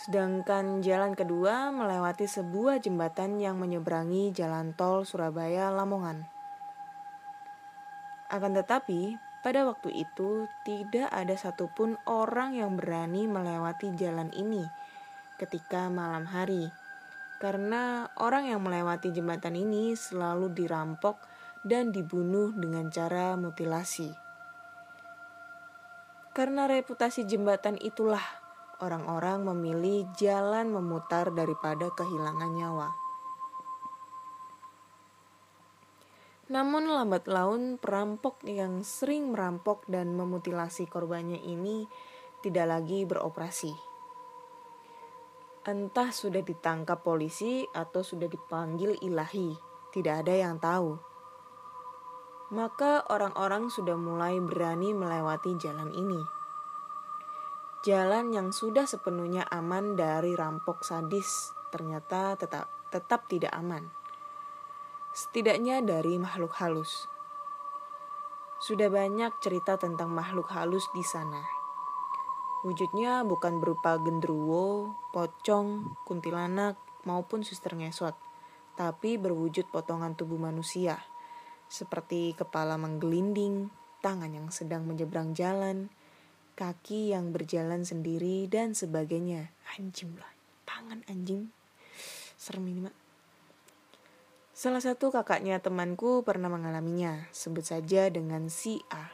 Sedangkan 0.00 0.80
jalan 0.80 1.12
kedua 1.12 1.68
melewati 1.68 2.24
sebuah 2.24 2.80
jembatan 2.80 3.36
yang 3.36 3.60
menyeberangi 3.60 4.32
jalan 4.32 4.72
tol 4.72 5.04
Surabaya 5.04 5.68
Lamongan. 5.68 6.24
Akan 8.32 8.56
tetapi, 8.56 9.20
pada 9.44 9.68
waktu 9.68 9.92
itu 9.92 10.48
tidak 10.64 11.12
ada 11.12 11.36
satupun 11.36 12.00
orang 12.08 12.56
yang 12.56 12.80
berani 12.80 13.28
melewati 13.28 13.92
jalan 13.92 14.32
ini 14.32 14.64
ketika 15.36 15.92
malam 15.92 16.24
hari. 16.24 16.72
Karena 17.36 18.08
orang 18.16 18.48
yang 18.48 18.64
melewati 18.64 19.12
jembatan 19.12 19.52
ini 19.52 19.92
selalu 19.92 20.48
dirampok 20.56 21.20
dan 21.60 21.92
dibunuh 21.92 22.56
dengan 22.56 22.88
cara 22.88 23.36
mutilasi. 23.36 24.16
Karena 26.32 26.64
reputasi 26.64 27.28
jembatan 27.28 27.76
itulah 27.76 28.39
orang-orang 28.80 29.44
memilih 29.44 30.08
jalan 30.16 30.72
memutar 30.72 31.30
daripada 31.30 31.92
kehilangan 31.94 32.52
nyawa. 32.52 32.90
Namun 36.50 36.90
lambat 36.90 37.30
laun 37.30 37.78
perampok 37.78 38.42
yang 38.42 38.82
sering 38.82 39.30
merampok 39.30 39.86
dan 39.86 40.18
memutilasi 40.18 40.90
korbannya 40.90 41.38
ini 41.38 41.86
tidak 42.42 42.66
lagi 42.66 43.06
beroperasi. 43.06 43.70
Entah 45.62 46.10
sudah 46.10 46.42
ditangkap 46.42 47.06
polisi 47.06 47.62
atau 47.70 48.02
sudah 48.02 48.26
dipanggil 48.26 48.98
ilahi, 48.98 49.54
tidak 49.94 50.26
ada 50.26 50.34
yang 50.34 50.58
tahu. 50.58 50.98
Maka 52.50 53.06
orang-orang 53.06 53.70
sudah 53.70 53.94
mulai 53.94 54.34
berani 54.42 54.90
melewati 54.90 55.54
jalan 55.60 55.94
ini. 55.94 56.39
Jalan 57.80 58.36
yang 58.36 58.52
sudah 58.52 58.84
sepenuhnya 58.84 59.48
aman 59.48 59.96
dari 59.96 60.36
rampok 60.36 60.84
sadis 60.84 61.56
ternyata 61.72 62.36
tetap 62.36 62.68
tetap 62.92 63.24
tidak 63.30 63.54
aman 63.56 63.88
setidaknya 65.10 65.82
dari 65.82 66.22
makhluk 66.22 66.54
halus. 66.62 67.10
Sudah 68.62 68.86
banyak 68.86 69.42
cerita 69.42 69.74
tentang 69.74 70.14
makhluk 70.14 70.46
halus 70.54 70.86
di 70.94 71.02
sana. 71.02 71.42
Wujudnya 72.62 73.24
bukan 73.24 73.58
berupa 73.58 73.96
gendruwo, 73.98 74.94
pocong, 75.10 75.96
kuntilanak, 76.04 76.76
maupun 77.08 77.40
suster 77.40 77.72
ngesot, 77.72 78.12
tapi 78.76 79.16
berwujud 79.16 79.66
potongan 79.72 80.12
tubuh 80.12 80.36
manusia, 80.36 81.00
seperti 81.72 82.36
kepala 82.36 82.76
menggelinding, 82.76 83.72
tangan 84.04 84.30
yang 84.30 84.52
sedang 84.52 84.84
menyeberang 84.84 85.32
jalan, 85.32 85.88
kaki 86.60 87.16
yang 87.16 87.32
berjalan 87.32 87.88
sendiri, 87.88 88.44
dan 88.44 88.76
sebagainya. 88.76 89.48
Anjing 89.80 90.12
lah, 90.20 90.28
tangan 90.68 91.00
anjing. 91.08 91.48
Serem 92.36 92.68
ini, 92.68 92.84
mak. 92.84 92.96
Salah 94.52 94.84
satu 94.84 95.08
kakaknya 95.08 95.56
temanku 95.56 96.20
pernah 96.20 96.52
mengalaminya, 96.52 97.24
sebut 97.32 97.64
saja 97.64 98.12
dengan 98.12 98.52
si 98.52 98.76
A. 98.92 99.08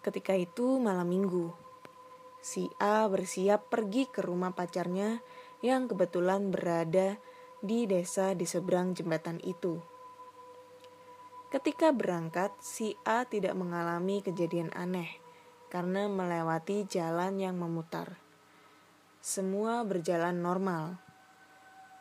Ketika 0.00 0.32
itu 0.32 0.80
malam 0.80 1.12
minggu, 1.12 1.52
si 2.40 2.64
A 2.80 3.04
bersiap 3.12 3.68
pergi 3.68 4.08
ke 4.08 4.24
rumah 4.24 4.56
pacarnya 4.56 5.20
yang 5.60 5.92
kebetulan 5.92 6.48
berada 6.48 7.20
di 7.60 7.84
desa 7.84 8.32
di 8.32 8.48
seberang 8.48 8.96
jembatan 8.96 9.36
itu. 9.44 9.76
Ketika 11.52 11.92
berangkat, 11.92 12.56
si 12.64 12.96
A 13.04 13.28
tidak 13.28 13.52
mengalami 13.60 14.24
kejadian 14.24 14.72
aneh 14.72 15.19
karena 15.70 16.10
melewati 16.10 16.84
jalan 16.90 17.38
yang 17.38 17.56
memutar. 17.56 18.18
Semua 19.22 19.86
berjalan 19.86 20.36
normal 20.42 20.98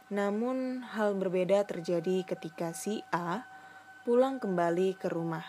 namun 0.10 0.82
hal 0.82 1.14
berbeda 1.14 1.70
terjadi 1.70 2.26
ketika 2.26 2.74
si 2.74 3.06
A 3.14 3.46
pulang 4.02 4.42
kembali 4.42 4.98
ke 4.98 5.06
rumah. 5.06 5.46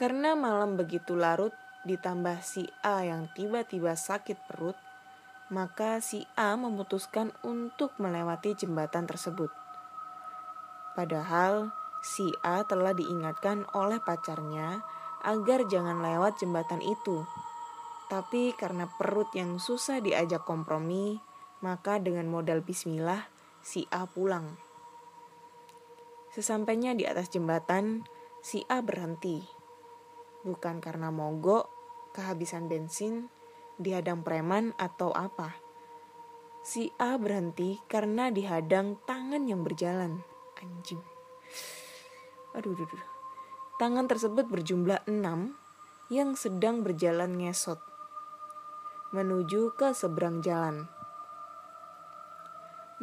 Karena 0.00 0.32
malam 0.32 0.80
begitu 0.80 1.12
larut 1.12 1.52
ditambah 1.84 2.40
si 2.40 2.64
A 2.80 3.04
yang 3.04 3.28
tiba-tiba 3.36 3.92
sakit 3.92 4.48
perut, 4.48 4.80
maka 5.52 6.00
si 6.00 6.24
A 6.32 6.56
memutuskan 6.56 7.36
untuk 7.44 7.92
melewati 8.00 8.56
jembatan 8.56 9.04
tersebut. 9.04 9.52
Padahal 10.96 11.68
si 12.00 12.32
A 12.40 12.64
telah 12.64 12.96
diingatkan 12.96 13.68
oleh 13.76 14.00
pacarnya 14.00 14.80
agar 15.22 15.66
jangan 15.70 16.02
lewat 16.02 16.42
jembatan 16.42 16.82
itu. 16.82 17.22
Tapi 18.10 18.52
karena 18.52 18.90
perut 18.90 19.32
yang 19.32 19.56
susah 19.56 20.02
diajak 20.04 20.44
kompromi, 20.44 21.16
maka 21.64 21.96
dengan 21.96 22.28
modal 22.28 22.60
bismillah, 22.60 23.30
si 23.64 23.88
A 23.88 24.04
pulang. 24.04 24.58
Sesampainya 26.34 26.92
di 26.92 27.08
atas 27.08 27.32
jembatan, 27.32 28.04
si 28.42 28.66
A 28.68 28.82
berhenti. 28.84 29.40
Bukan 30.42 30.82
karena 30.82 31.08
mogok, 31.08 31.70
kehabisan 32.12 32.66
bensin, 32.66 33.30
dihadang 33.78 34.20
preman 34.26 34.74
atau 34.76 35.14
apa. 35.14 35.56
Si 36.62 36.90
A 36.98 37.18
berhenti 37.18 37.78
karena 37.90 38.30
dihadang 38.30 38.98
tangan 39.06 39.46
yang 39.46 39.66
berjalan. 39.66 40.22
Anjing. 40.62 41.02
Aduh, 42.54 42.76
aduh, 42.76 42.86
aduh. 42.86 43.11
Tangan 43.80 44.08
tersebut 44.08 44.48
berjumlah 44.48 45.08
enam 45.08 45.56
yang 46.12 46.36
sedang 46.36 46.84
berjalan 46.84 47.40
ngesot 47.40 47.92
menuju 49.12 49.76
ke 49.76 49.92
seberang 49.92 50.40
jalan. 50.40 50.88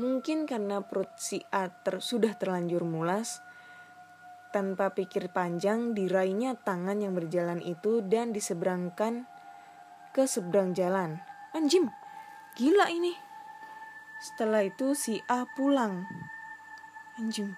Mungkin 0.01 0.49
karena 0.49 0.81
perut 0.81 1.13
si 1.21 1.37
A 1.53 1.69
ter, 1.69 2.01
sudah 2.01 2.33
terlanjur 2.33 2.81
mulas, 2.81 3.45
tanpa 4.49 4.97
pikir 4.97 5.29
panjang 5.29 5.93
diraihnya 5.93 6.57
tangan 6.65 6.97
yang 6.97 7.13
berjalan 7.13 7.61
itu 7.61 8.01
dan 8.01 8.33
diseberangkan 8.33 9.29
ke 10.09 10.25
seberang 10.25 10.73
jalan. 10.73 11.21
Anjim, 11.53 11.93
gila 12.57 12.89
ini. 12.89 13.13
Setelah 14.17 14.65
itu 14.65 14.97
si 14.97 15.21
A 15.29 15.45
pulang. 15.53 16.09
Anjim. 17.21 17.53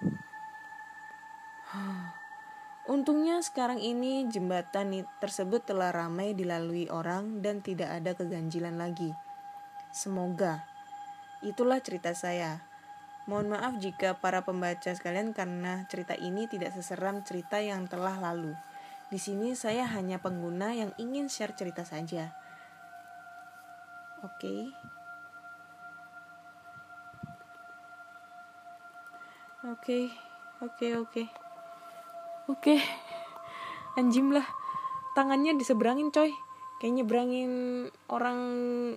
Untungnya 2.90 3.38
sekarang 3.42 3.78
ini 3.78 4.26
jembatan 4.26 5.06
tersebut 5.22 5.62
telah 5.62 5.94
ramai 5.94 6.34
dilalui 6.34 6.90
orang 6.90 7.38
dan 7.38 7.62
tidak 7.62 7.94
ada 7.94 8.14
keganjilan 8.18 8.74
lagi. 8.74 9.14
Semoga 9.94 10.72
Itulah 11.42 11.82
cerita 11.82 12.14
saya. 12.14 12.62
Mohon 13.26 13.58
maaf 13.58 13.74
jika 13.82 14.14
para 14.22 14.46
pembaca 14.46 14.94
sekalian 14.94 15.34
karena 15.34 15.82
cerita 15.90 16.14
ini 16.14 16.46
tidak 16.46 16.70
seseram 16.70 17.26
cerita 17.26 17.58
yang 17.58 17.90
telah 17.90 18.14
lalu. 18.22 18.54
Di 19.10 19.18
sini 19.18 19.58
saya 19.58 19.90
hanya 19.90 20.22
pengguna 20.22 20.70
yang 20.70 20.94
ingin 21.02 21.26
share 21.26 21.58
cerita 21.58 21.82
saja. 21.82 22.30
Oke. 24.22 24.38
Okay. 24.38 24.62
Oke, 29.62 29.70
okay, 29.70 30.04
oke, 30.62 30.74
okay, 30.74 30.92
oke. 30.94 31.10
Okay. 31.10 31.41
Oke. 32.50 32.80
Anjim 33.98 34.32
lah. 34.32 34.46
Tangannya 35.12 35.54
diseberangin, 35.54 36.10
coy. 36.10 36.32
Kayak 36.80 37.02
nyebrangin 37.02 37.52
orang 38.10 38.40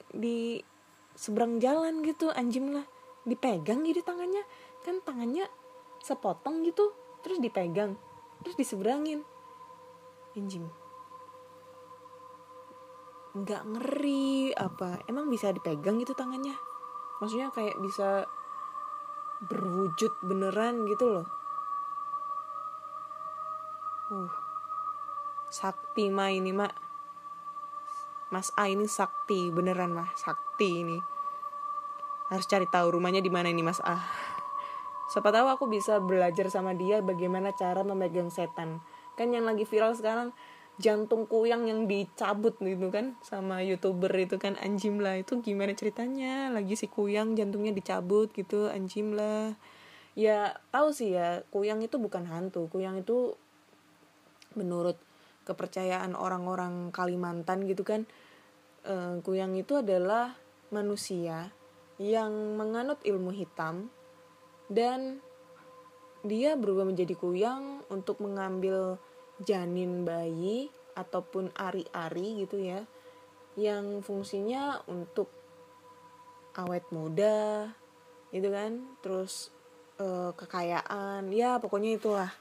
di 0.10 0.64
seberang 1.16 1.64
jalan 1.64 2.04
gitu 2.04 2.30
anjing 2.30 2.76
lah 2.76 2.84
dipegang 3.26 3.82
gitu 3.88 4.04
tangannya 4.06 4.44
kan 4.86 5.02
tangannya 5.02 5.48
sepotong 6.04 6.62
gitu 6.68 6.94
terus 7.26 7.42
dipegang 7.42 7.98
terus 8.44 8.60
diseberangin 8.60 9.26
anjing 10.38 10.68
nggak 13.36 13.64
ngeri 13.66 14.54
apa 14.54 15.02
emang 15.10 15.32
bisa 15.32 15.50
dipegang 15.50 15.98
gitu 15.98 16.14
tangannya 16.14 16.54
maksudnya 17.24 17.50
kayak 17.50 17.76
bisa 17.82 18.28
berwujud 19.50 20.12
beneran 20.22 20.86
gitu 20.86 21.10
loh 21.10 21.28
uh 24.16 24.46
sakti 25.52 26.08
mah 26.08 26.32
ini 26.32 26.52
mak 26.52 26.74
Mas 28.34 28.50
A 28.58 28.68
ini 28.68 28.90
sakti 28.90 29.54
beneran 29.54 29.94
mah 29.94 30.12
sakti 30.18 30.82
ini. 30.82 30.98
Harus 32.28 32.50
cari 32.50 32.66
tahu 32.66 32.98
rumahnya 32.98 33.22
di 33.22 33.30
mana 33.30 33.54
ini 33.54 33.62
Mas 33.62 33.78
A. 33.86 34.02
Siapa 35.14 35.30
tahu 35.30 35.46
aku 35.46 35.70
bisa 35.70 36.02
belajar 36.02 36.50
sama 36.50 36.74
dia 36.74 37.00
bagaimana 37.06 37.54
cara 37.54 37.86
memegang 37.86 38.34
setan. 38.34 38.82
Kan 39.14 39.30
yang 39.32 39.46
lagi 39.46 39.64
viral 39.64 39.94
sekarang 39.94 40.34
jantung 40.76 41.30
kuyang 41.30 41.70
yang 41.72 41.88
dicabut 41.88 42.60
gitu 42.60 42.92
kan 42.92 43.16
sama 43.24 43.64
youtuber 43.64 44.12
itu 44.18 44.36
kan 44.42 44.58
anjim 44.60 45.00
lah. 45.00 45.22
Itu 45.22 45.40
gimana 45.40 45.78
ceritanya? 45.78 46.50
Lagi 46.50 46.74
si 46.74 46.90
kuyang 46.90 47.38
jantungnya 47.38 47.72
dicabut 47.72 48.34
gitu 48.34 48.68
anjim 48.68 49.14
lah. 49.14 49.54
Ya 50.18 50.58
tahu 50.74 50.92
sih 50.92 51.14
ya 51.14 51.46
kuyang 51.54 51.86
itu 51.86 52.02
bukan 52.02 52.26
hantu. 52.26 52.68
Kuyang 52.74 53.00
itu 53.06 53.38
menurut 54.58 54.98
kepercayaan 55.46 56.18
orang-orang 56.18 56.90
Kalimantan 56.90 57.70
gitu 57.70 57.86
kan 57.86 58.10
uh, 58.90 59.22
kuyang 59.22 59.54
itu 59.54 59.78
adalah 59.80 60.34
manusia 60.74 61.54
yang 62.02 62.58
menganut 62.60 63.00
ilmu 63.06 63.32
hitam 63.32 63.88
dan 64.68 65.22
dia 66.26 66.58
berubah 66.58 66.90
menjadi 66.90 67.14
kuyang 67.14 67.86
untuk 67.94 68.18
mengambil 68.20 68.98
janin 69.46 70.04
bayi 70.04 70.74
ataupun 70.98 71.54
ari-ari 71.54 72.48
gitu 72.48 72.58
ya 72.58 72.82
yang 73.56 74.02
fungsinya 74.02 74.82
untuk 74.90 75.30
awet 76.56 76.88
muda 76.90 77.70
gitu 78.32 78.50
kan 78.52 78.84
terus 79.00 79.54
uh, 80.00 80.32
kekayaan 80.36 81.32
ya 81.32 81.60
pokoknya 81.60 82.00
itulah 82.00 82.32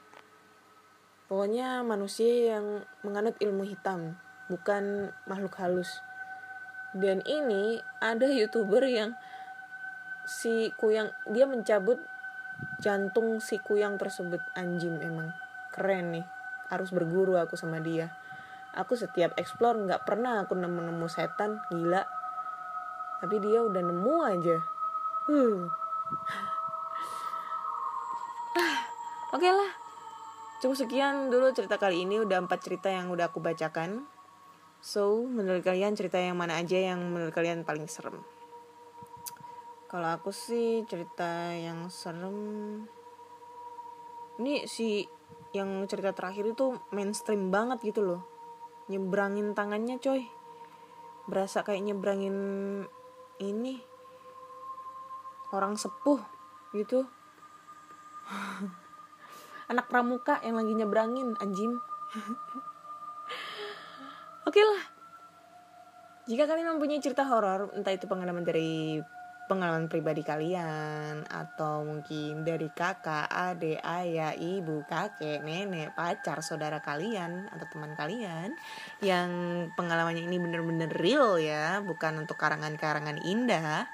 Pokoknya 1.25 1.81
manusia 1.81 2.53
yang 2.53 2.85
menganut 3.01 3.33
ilmu 3.41 3.65
hitam, 3.65 4.13
bukan 4.45 5.09
makhluk 5.25 5.57
halus. 5.57 6.05
Dan 6.93 7.25
ini 7.25 7.81
ada 7.97 8.29
youtuber 8.29 8.85
yang 8.85 9.17
si 10.29 10.69
kuyang 10.77 11.09
dia 11.25 11.49
mencabut 11.49 11.97
jantung 12.77 13.41
si 13.41 13.57
kuyang 13.57 13.97
tersebut. 13.97 14.37
Anjing 14.53 15.01
emang 15.01 15.33
keren 15.73 16.13
nih. 16.13 16.25
Harus 16.69 16.93
berguru 16.93 17.41
aku 17.41 17.57
sama 17.57 17.81
dia. 17.81 18.13
Aku 18.77 18.93
setiap 18.93 19.33
explore 19.41 19.81
nggak 19.81 20.05
pernah 20.05 20.45
aku 20.45 20.53
nemu 20.53 20.93
nemu 20.93 21.07
setan 21.09 21.57
gila. 21.73 22.05
Tapi 23.17 23.35
dia 23.41 23.65
udah 23.65 23.81
nemu 23.81 24.15
aja. 24.29 24.57
Huh. 25.25 25.65
oke 29.33 29.41
okay 29.41 29.49
lah 29.49 29.84
cukup 30.65 30.81
sekian 30.81 31.29
dulu 31.29 31.53
cerita 31.53 31.77
kali 31.77 32.09
ini 32.09 32.17
udah 32.17 32.41
empat 32.41 32.65
cerita 32.65 32.89
yang 32.89 33.13
udah 33.13 33.29
aku 33.29 33.37
bacakan. 33.37 34.01
So 34.81 35.21
menurut 35.21 35.61
kalian 35.61 35.93
cerita 35.93 36.17
yang 36.17 36.41
mana 36.41 36.57
aja 36.57 36.89
yang 36.89 37.05
menurut 37.05 37.37
kalian 37.37 37.61
paling 37.61 37.85
serem? 37.85 38.17
Kalau 39.85 40.09
aku 40.09 40.33
sih 40.33 40.81
cerita 40.89 41.53
yang 41.53 41.93
serem 41.93 42.33
ini 44.41 44.65
si 44.65 45.05
yang 45.53 45.85
cerita 45.85 46.17
terakhir 46.17 46.57
itu 46.57 46.73
mainstream 46.89 47.53
banget 47.53 47.85
gitu 47.85 48.01
loh. 48.01 48.25
Nyebrangin 48.89 49.53
tangannya 49.53 50.01
coy. 50.01 50.25
Berasa 51.29 51.61
kayak 51.61 51.93
nyebrangin 51.93 52.37
ini 53.37 53.85
orang 55.53 55.77
sepuh 55.77 56.25
gitu 56.73 57.05
anak 59.69 59.89
pramuka 59.89 60.41
yang 60.45 60.59
lagi 60.59 60.73
nyebrangin 60.73 61.37
anjing. 61.41 61.73
Oke 64.49 64.61
lah. 64.61 64.83
Jika 66.25 66.49
kalian 66.49 66.77
mempunyai 66.77 67.01
cerita 67.01 67.25
horor 67.25 67.69
entah 67.77 67.93
itu 67.93 68.09
pengalaman 68.09 68.41
dari 68.41 68.97
pengalaman 69.45 69.85
pribadi 69.85 70.25
kalian 70.25 71.21
atau 71.29 71.85
mungkin 71.85 72.41
dari 72.41 72.65
kakak, 72.73 73.29
adik, 73.29 73.77
ayah, 73.85 74.33
ibu, 74.33 74.81
kakek, 74.89 75.45
nenek, 75.45 75.93
pacar, 75.93 76.41
saudara 76.41 76.81
kalian 76.81 77.45
atau 77.53 77.69
teman 77.69 77.93
kalian 77.93 78.57
yang 79.05 79.29
pengalamannya 79.77 80.25
ini 80.25 80.41
bener-bener 80.41 80.89
real 80.97 81.37
ya, 81.37 81.77
bukan 81.85 82.25
untuk 82.25 82.41
karangan-karangan 82.41 83.21
indah, 83.21 83.85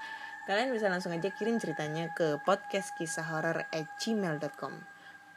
kalian 0.47 0.71
bisa 0.71 0.87
langsung 0.87 1.11
aja 1.11 1.27
kirim 1.35 1.59
ceritanya 1.59 2.15
ke 2.15 2.39
podcast 2.47 2.95
kisah 2.95 3.27
gmail.com 3.99 4.90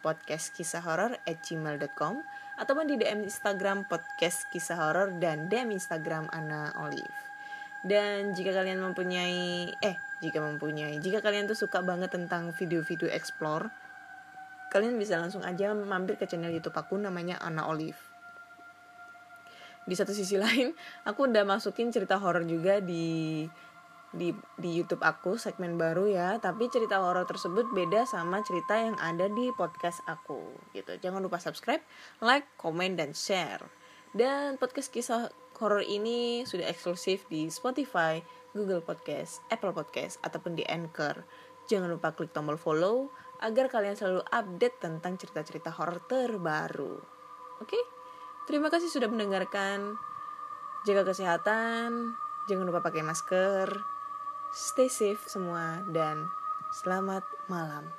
podcast 0.04 0.52
kisah 0.52 0.84
horor 0.84 1.16
at 1.24 1.40
gmail.com 1.40 2.20
ataupun 2.60 2.84
di 2.84 3.00
DM 3.00 3.24
Instagram 3.24 3.88
podcast 3.88 4.44
kisah 4.52 4.76
horor 4.76 5.16
dan 5.16 5.48
DM 5.48 5.72
Instagram 5.72 6.28
Ana 6.28 6.76
Olive. 6.84 7.16
Dan 7.80 8.36
jika 8.36 8.52
kalian 8.52 8.84
mempunyai 8.84 9.72
eh 9.80 9.96
jika 10.20 10.44
mempunyai 10.44 11.00
jika 11.00 11.24
kalian 11.24 11.48
tuh 11.48 11.56
suka 11.56 11.80
banget 11.80 12.12
tentang 12.12 12.52
video-video 12.52 13.08
explore 13.08 13.72
kalian 14.74 14.98
bisa 14.98 15.14
langsung 15.22 15.46
aja 15.46 15.70
mampir 15.70 16.18
ke 16.18 16.26
channel 16.26 16.50
YouTube 16.50 16.74
aku 16.74 16.98
namanya 16.98 17.38
Anna 17.38 17.70
Olive. 17.70 17.96
Di 19.86 19.94
satu 19.94 20.10
sisi 20.10 20.34
lain, 20.34 20.74
aku 21.06 21.30
udah 21.30 21.46
masukin 21.46 21.94
cerita 21.94 22.18
horor 22.18 22.42
juga 22.42 22.82
di 22.82 23.46
di 24.14 24.30
di 24.56 24.70
YouTube 24.70 25.02
aku 25.02 25.34
segmen 25.34 25.74
baru 25.74 26.06
ya, 26.06 26.38
tapi 26.38 26.70
cerita 26.70 27.02
horor 27.02 27.26
tersebut 27.26 27.66
beda 27.74 28.06
sama 28.06 28.40
cerita 28.46 28.78
yang 28.78 28.94
ada 29.02 29.26
di 29.26 29.50
podcast 29.58 30.00
aku 30.06 30.40
gitu. 30.72 30.94
Jangan 31.02 31.20
lupa 31.20 31.42
subscribe, 31.42 31.82
like, 32.22 32.46
komen 32.56 32.94
dan 32.94 33.10
share. 33.12 33.66
Dan 34.14 34.54
podcast 34.62 34.94
kisah 34.94 35.34
horor 35.58 35.82
ini 35.82 36.46
sudah 36.46 36.70
eksklusif 36.70 37.26
di 37.26 37.50
Spotify, 37.50 38.22
Google 38.54 38.82
Podcast, 38.82 39.42
Apple 39.50 39.74
Podcast, 39.74 40.22
ataupun 40.22 40.54
di 40.54 40.62
Anchor. 40.70 41.26
Jangan 41.66 41.90
lupa 41.90 42.14
klik 42.14 42.30
tombol 42.30 42.54
follow 42.54 43.10
agar 43.42 43.66
kalian 43.66 43.98
selalu 43.98 44.22
update 44.30 44.78
tentang 44.78 45.18
cerita-cerita 45.18 45.74
horor 45.74 45.98
terbaru. 46.06 46.94
Oke? 47.58 47.78
Terima 48.46 48.70
kasih 48.70 48.92
sudah 48.92 49.10
mendengarkan. 49.10 49.98
Jaga 50.84 51.10
kesehatan, 51.10 52.14
jangan 52.46 52.64
lupa 52.68 52.84
pakai 52.84 53.00
masker. 53.00 53.93
Stay 54.54 54.86
safe 54.86 55.18
semua 55.26 55.82
dan 55.90 56.30
selamat 56.70 57.26
malam. 57.50 57.90